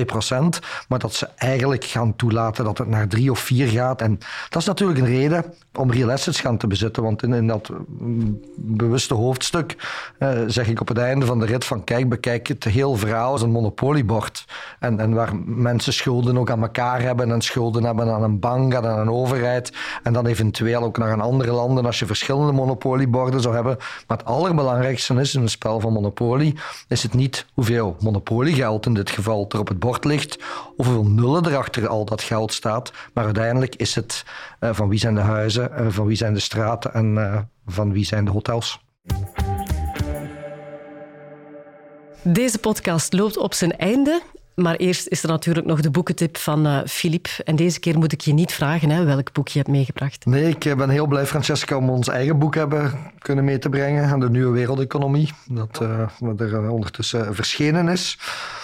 maar 0.88 0.99
dat 0.99 1.14
ze 1.14 1.29
eigenlijk 1.37 1.85
gaan 1.85 2.17
toelaten 2.17 2.64
dat 2.64 2.79
het 2.79 2.88
naar 2.88 3.09
3 3.09 3.31
of 3.31 3.38
4 3.38 3.69
gaat. 3.69 4.03
En 4.03 4.19
dat 4.49 4.61
is 4.61 4.69
natuurlijk 4.69 4.99
een 4.99 5.07
reden 5.07 5.45
om 5.75 5.93
real 5.93 6.11
assets 6.11 6.41
gaan 6.41 6.57
te 6.57 6.67
bezitten, 6.67 7.03
want 7.03 7.23
in, 7.23 7.47
dat 7.47 7.71
mm, 7.99 8.41
bewuste 8.57 9.14
hoofdstuk 9.14 9.77
eh, 10.19 10.31
zeg 10.47 10.69
ik 10.69 10.81
op 10.81 10.88
het 10.88 10.99
einde 10.99 11.27
van 11.27 11.38
de 11.38 11.47
rit 11.47 11.64
van 11.64 11.85
kijk, 11.85 12.09
bekijk 12.09 12.47
het 12.47 12.64
heel 12.64 12.97
verhaal 12.97 13.33
als 13.33 13.43
een 13.43 13.51
monopoliebord. 13.68 14.44
En, 14.78 15.00
en 15.00 15.14
waar 15.14 15.37
mensen 15.44 15.92
schulden 15.92 16.38
ook 16.38 16.50
aan 16.50 16.62
elkaar 16.62 17.00
hebben 17.00 17.33
en 17.33 17.40
schulden 17.40 17.85
hebben 17.85 18.12
aan 18.12 18.22
een 18.22 18.38
bank 18.38 18.74
en 18.74 18.87
aan 18.87 18.98
een 18.98 19.11
overheid 19.11 19.72
en 20.02 20.12
dan 20.12 20.26
eventueel 20.26 20.83
ook 20.83 20.98
naar 20.98 21.12
een 21.12 21.20
andere 21.20 21.52
landen 21.52 21.87
als 21.87 21.98
je 21.98 22.07
verschillende 22.07 22.52
monopolieborden 22.52 23.40
zou 23.40 23.54
hebben. 23.54 23.76
Maar 24.07 24.16
het 24.18 24.26
allerbelangrijkste 24.26 25.14
is 25.14 25.35
in 25.35 25.42
een 25.42 25.48
spel 25.48 25.81
van 25.81 25.92
monopolie, 25.92 26.54
is 26.88 27.02
het 27.02 27.14
niet 27.14 27.46
hoeveel 27.54 27.96
monopoliegeld 28.00 28.87
in 28.87 28.94
dit 28.94 29.11
geval 29.11 29.46
er 29.48 29.59
op 29.59 29.68
het 29.68 29.78
bord 29.78 30.04
ligt, 30.04 30.38
of 30.76 30.87
hoeveel 30.87 31.07
nullen 31.07 31.44
er 31.44 31.57
achter 31.57 31.88
al 31.88 32.04
dat 32.04 32.22
geld 32.22 32.52
staat, 32.52 32.92
maar 33.12 33.24
uiteindelijk 33.24 33.74
is 33.74 33.94
het 33.94 34.24
uh, 34.61 34.70
van 34.72 34.88
wie 34.88 34.98
zijn 34.98 35.14
de 35.14 35.20
huizen, 35.20 35.70
uh, 35.78 35.87
van 35.88 36.07
wie 36.07 36.16
zijn 36.16 36.35
de 36.35 36.40
straten 36.40 36.94
en 36.94 37.14
uh, 37.14 37.38
van 37.66 37.92
wie 37.92 38.04
zijn 38.04 38.24
de 38.24 38.31
hotels. 38.31 38.81
Deze 42.22 42.59
podcast 42.59 43.12
loopt 43.12 43.37
op 43.37 43.54
zijn 43.54 43.76
einde. 43.76 44.22
Maar 44.59 44.77
eerst 44.77 45.07
is 45.07 45.23
er 45.23 45.29
natuurlijk 45.29 45.66
nog 45.66 45.81
de 45.81 45.90
boekentip 45.90 46.37
van 46.37 46.83
Filip. 46.88 47.27
Uh, 47.27 47.33
en 47.44 47.57
deze 47.57 47.81
keer 47.81 47.99
moet 47.99 48.12
ik 48.12 48.21
je 48.21 48.33
niet 48.33 48.53
vragen 48.53 48.90
hè, 48.90 49.05
welk 49.05 49.33
boek 49.33 49.49
je 49.49 49.59
hebt 49.59 49.71
meegebracht. 49.71 50.27
Nee, 50.27 50.49
ik 50.49 50.77
ben 50.77 50.88
heel 50.88 51.07
blij, 51.07 51.27
Francesca, 51.27 51.77
om 51.77 51.90
ons 51.90 52.09
eigen 52.09 52.38
boek 52.38 52.55
hebben 52.55 52.92
kunnen 53.18 53.44
mee 53.44 53.59
te 53.59 53.68
brengen 53.68 54.09
aan 54.09 54.21
de 54.21 54.31
nieuwe 54.31 54.53
wereldeconomie. 54.53 55.33
Dat 55.49 55.81
uh, 55.83 56.40
er 56.40 56.71
ondertussen 56.71 57.35
verschenen 57.35 57.88
is. 57.88 58.18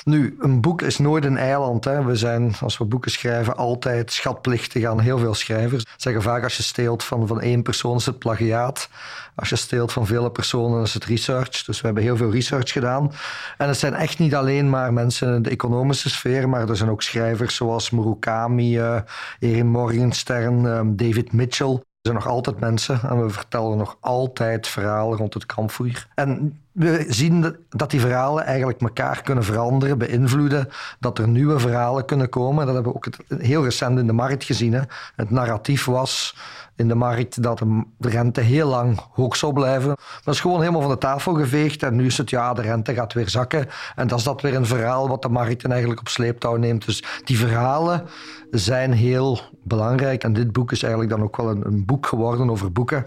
Nu, 0.04 0.37
een 0.40 0.61
boek 0.61 0.83
is 0.83 0.98
nooit 0.98 1.24
een 1.24 1.37
eiland. 1.37 1.85
Hè. 1.85 2.04
We 2.04 2.16
zijn, 2.16 2.54
als 2.61 2.78
we 2.78 2.85
boeken 2.85 3.11
schrijven, 3.11 3.57
altijd 3.57 4.12
schatplichtig 4.12 4.85
aan 4.85 5.00
heel 5.00 5.18
veel 5.18 5.35
schrijvers. 5.35 5.85
Zeggen 5.96 6.22
vaak, 6.22 6.42
als 6.42 6.57
je 6.57 6.62
steelt 6.62 7.04
van, 7.04 7.26
van 7.26 7.40
één 7.40 7.62
persoon 7.62 7.96
is 7.96 8.07
het 8.07 8.18
plagiaat. 8.18 8.88
Als 9.35 9.48
je 9.48 9.57
steelt 9.57 9.92
van 9.92 10.07
vele 10.07 10.30
personen 10.30 10.83
is 10.83 10.94
het 10.94 11.04
research. 11.04 11.64
Dus 11.64 11.80
we 11.80 11.87
hebben 11.87 12.02
heel 12.02 12.16
veel 12.16 12.30
research 12.30 12.72
gedaan. 12.72 13.12
En 13.59 13.68
het 13.68 13.78
zijn 13.78 13.94
echt 13.94 14.18
niet 14.18 14.35
alleen 14.35 14.70
maar 14.70 14.92
mensen 14.92 15.35
in 15.35 15.42
de 15.42 15.50
sfeer, 15.92 16.48
maar 16.48 16.68
er 16.68 16.76
zijn 16.76 16.90
ook 16.90 17.02
schrijvers 17.02 17.54
zoals 17.54 17.90
Murakami, 17.90 18.78
uh, 18.78 19.00
Erin 19.38 19.66
Morgenstern, 19.66 20.64
um, 20.64 20.96
David 20.96 21.32
Mitchell. 21.32 21.72
Er 21.72 22.10
zijn 22.10 22.14
nog 22.14 22.26
altijd 22.26 22.60
mensen 22.60 23.00
en 23.02 23.22
we 23.22 23.30
vertellen 23.30 23.76
nog 23.76 23.96
altijd 24.00 24.68
verhalen 24.68 25.18
rond 25.18 25.34
het 25.34 25.46
kampvuur. 25.46 26.08
En 26.14 26.60
we 26.74 27.04
zien 27.08 27.56
dat 27.68 27.90
die 27.90 28.00
verhalen 28.00 28.44
eigenlijk 28.44 28.80
elkaar 28.80 29.22
kunnen 29.22 29.44
veranderen, 29.44 29.98
beïnvloeden, 29.98 30.68
dat 31.00 31.18
er 31.18 31.28
nieuwe 31.28 31.58
verhalen 31.58 32.04
kunnen 32.04 32.28
komen. 32.28 32.66
Dat 32.66 32.74
hebben 32.74 32.92
we 32.92 32.98
ook 32.98 33.08
heel 33.42 33.64
recent 33.64 33.98
in 33.98 34.06
de 34.06 34.12
markt 34.12 34.44
gezien. 34.44 34.72
Hè. 34.72 34.80
Het 35.16 35.30
narratief 35.30 35.84
was 35.84 36.37
in 36.76 36.88
de 36.88 36.94
markt 36.94 37.42
dat 37.42 37.58
de 37.98 38.08
rente 38.08 38.40
heel 38.40 38.68
lang 38.68 39.00
hoog 39.12 39.37
zou 39.37 39.52
blijven. 39.52 39.96
Dat 40.24 40.34
is 40.34 40.40
gewoon 40.40 40.60
helemaal 40.60 40.80
van 40.80 40.90
de 40.90 40.98
tafel 40.98 41.34
geveegd 41.34 41.82
en 41.82 41.96
nu 41.96 42.06
is 42.06 42.18
het 42.18 42.30
ja, 42.30 42.54
de 42.54 42.62
rente 42.62 42.94
gaat 42.94 43.12
weer 43.12 43.28
zakken. 43.28 43.68
En 43.94 44.06
dat 44.06 44.18
is 44.18 44.24
dat 44.24 44.40
weer 44.40 44.54
een 44.54 44.66
verhaal 44.66 45.08
wat 45.08 45.22
de 45.22 45.28
markt 45.28 45.64
eigenlijk 45.64 46.00
op 46.00 46.08
sleeptouw 46.08 46.56
neemt. 46.56 46.87
Dus 46.87 47.04
die 47.24 47.38
verhalen 47.38 48.02
zijn 48.50 48.92
heel 48.92 49.40
belangrijk 49.62 50.24
en 50.24 50.32
dit 50.32 50.52
boek 50.52 50.72
is 50.72 50.82
eigenlijk 50.82 51.12
dan 51.12 51.22
ook 51.22 51.37
wel 51.37 51.50
een, 51.50 51.66
een 51.66 51.84
boek 51.84 52.06
geworden 52.06 52.50
over 52.50 52.72
boeken. 52.72 53.04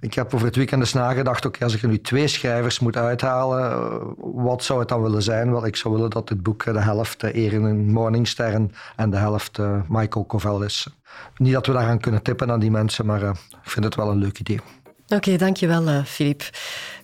Ik 0.00 0.14
heb 0.14 0.34
over 0.34 0.46
het 0.46 0.56
weekend 0.56 0.80
eens 0.80 0.92
nagedacht, 0.92 1.44
oké, 1.44 1.64
als 1.64 1.74
ik 1.74 1.82
er 1.82 1.88
nu 1.88 2.00
twee 2.00 2.28
schrijvers 2.28 2.78
moet 2.78 2.96
uithalen, 2.96 3.98
wat 4.16 4.64
zou 4.64 4.78
het 4.78 4.88
dan 4.88 5.02
willen 5.02 5.22
zijn? 5.22 5.50
Wel, 5.50 5.66
ik 5.66 5.76
zou 5.76 5.94
willen 5.94 6.10
dat 6.10 6.28
dit 6.28 6.42
boek 6.42 6.64
de 6.64 6.80
helft 6.80 7.22
Erin 7.22 7.90
Morningstern 7.90 8.72
en 8.96 9.10
de 9.10 9.16
helft 9.16 9.58
Michael 9.88 10.26
Covell 10.26 10.66
is. 10.66 10.88
Niet 11.36 11.52
dat 11.52 11.66
we 11.66 11.72
daaraan 11.72 12.00
kunnen 12.00 12.22
tippen 12.22 12.50
aan 12.50 12.60
die 12.60 12.70
mensen, 12.70 13.06
maar 13.06 13.22
ik 13.22 13.36
vind 13.62 13.84
het 13.84 13.94
wel 13.94 14.10
een 14.10 14.18
leuk 14.18 14.38
idee. 14.38 14.60
Oké, 15.04 15.14
okay, 15.14 15.36
dankjewel 15.36 16.02
Filip. 16.04 16.42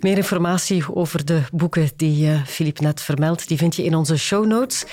Meer 0.01 0.17
informatie 0.17 0.95
over 0.95 1.25
de 1.25 1.43
boeken 1.53 1.91
die 1.97 2.43
Filip 2.47 2.81
net 2.81 3.01
vermeldt, 3.01 3.49
die 3.49 3.59
vind 3.59 3.77
je 3.77 3.85
in 3.85 3.95
onze 3.95 4.19
show 4.19 4.47
notes. 4.47 4.87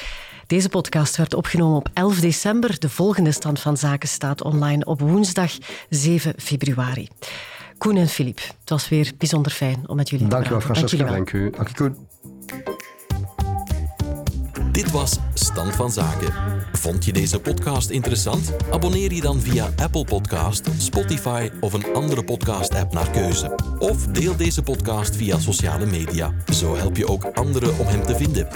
Deze 0.48 0.70
podcast 0.70 1.18
werd 1.18 1.34
opgenomen 1.34 1.78
op 1.78 1.90
11 1.94 2.20
december. 2.20 2.80
De 2.80 2.90
volgende 2.90 3.32
stand 3.32 3.60
van 3.60 3.78
zaken 3.78 4.10
staat 4.10 4.44
online 4.44 4.86
op 4.86 5.00
woensdag 5.00 5.52
7 5.90 6.34
februari. 6.38 7.08
Koen 7.82 7.98
en 7.98 8.08
Filip, 8.08 8.40
het 8.60 8.70
was 8.70 8.90
weer 8.90 9.12
bijzonder 9.18 9.52
fijn 9.52 9.84
om 9.88 9.96
met 9.96 10.10
jullie 10.10 10.28
Dank 10.28 10.44
te 10.44 10.50
praten. 10.50 10.76
Francesca. 10.76 11.06
Dank 11.06 11.32
u. 11.32 11.50
Dank 11.50 11.68
je, 11.68 11.74
Koen. 11.74 11.96
Dit 14.72 14.92
was 14.92 15.18
Stand 15.34 15.76
van 15.76 15.92
Zaken. 15.92 16.34
Vond 16.72 17.06
je 17.06 17.14
deze 17.14 17.40
podcast 17.40 17.90
interessant? 17.90 18.54
Abonneer 18.72 19.14
je 19.14 19.22
dan 19.22 19.40
via 19.40 19.70
Apple 19.76 20.06
Podcast, 20.06 20.68
Spotify 20.78 21.50
of 21.60 21.74
een 21.74 21.86
andere 21.94 22.24
podcast-app 22.24 22.94
naar 22.94 23.10
keuze. 23.10 23.60
Of 23.80 24.06
deel 24.06 24.36
deze 24.36 24.64
podcast 24.64 25.16
via 25.16 25.40
sociale 25.40 25.86
media. 25.86 26.34
Zo 26.54 26.76
help 26.76 26.98
je 26.98 27.08
ook 27.08 27.26
anderen 27.26 27.80
om 27.80 27.88
hem 27.88 28.04
te 28.04 28.16
vinden. 28.16 28.48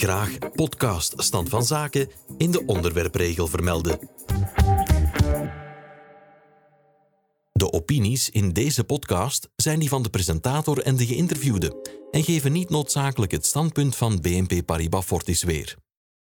Graag 0.00 0.38
podcast 0.54 1.14
Stand 1.16 1.48
van 1.48 1.64
Zaken 1.64 2.08
in 2.36 2.50
de 2.50 2.66
onderwerpregel 2.66 3.46
vermelden. 3.46 3.98
De 7.52 7.72
opinies 7.72 8.30
in 8.30 8.52
deze 8.52 8.84
podcast 8.84 9.48
zijn 9.56 9.78
die 9.78 9.88
van 9.88 10.02
de 10.02 10.10
presentator 10.10 10.78
en 10.78 10.96
de 10.96 11.06
geïnterviewde 11.06 11.96
en 12.10 12.24
geven 12.24 12.52
niet 12.52 12.70
noodzakelijk 12.70 13.32
het 13.32 13.46
standpunt 13.46 13.96
van 13.96 14.20
BNP 14.20 14.66
Paribas 14.66 15.04
Fortis 15.04 15.42
weer. 15.42 15.76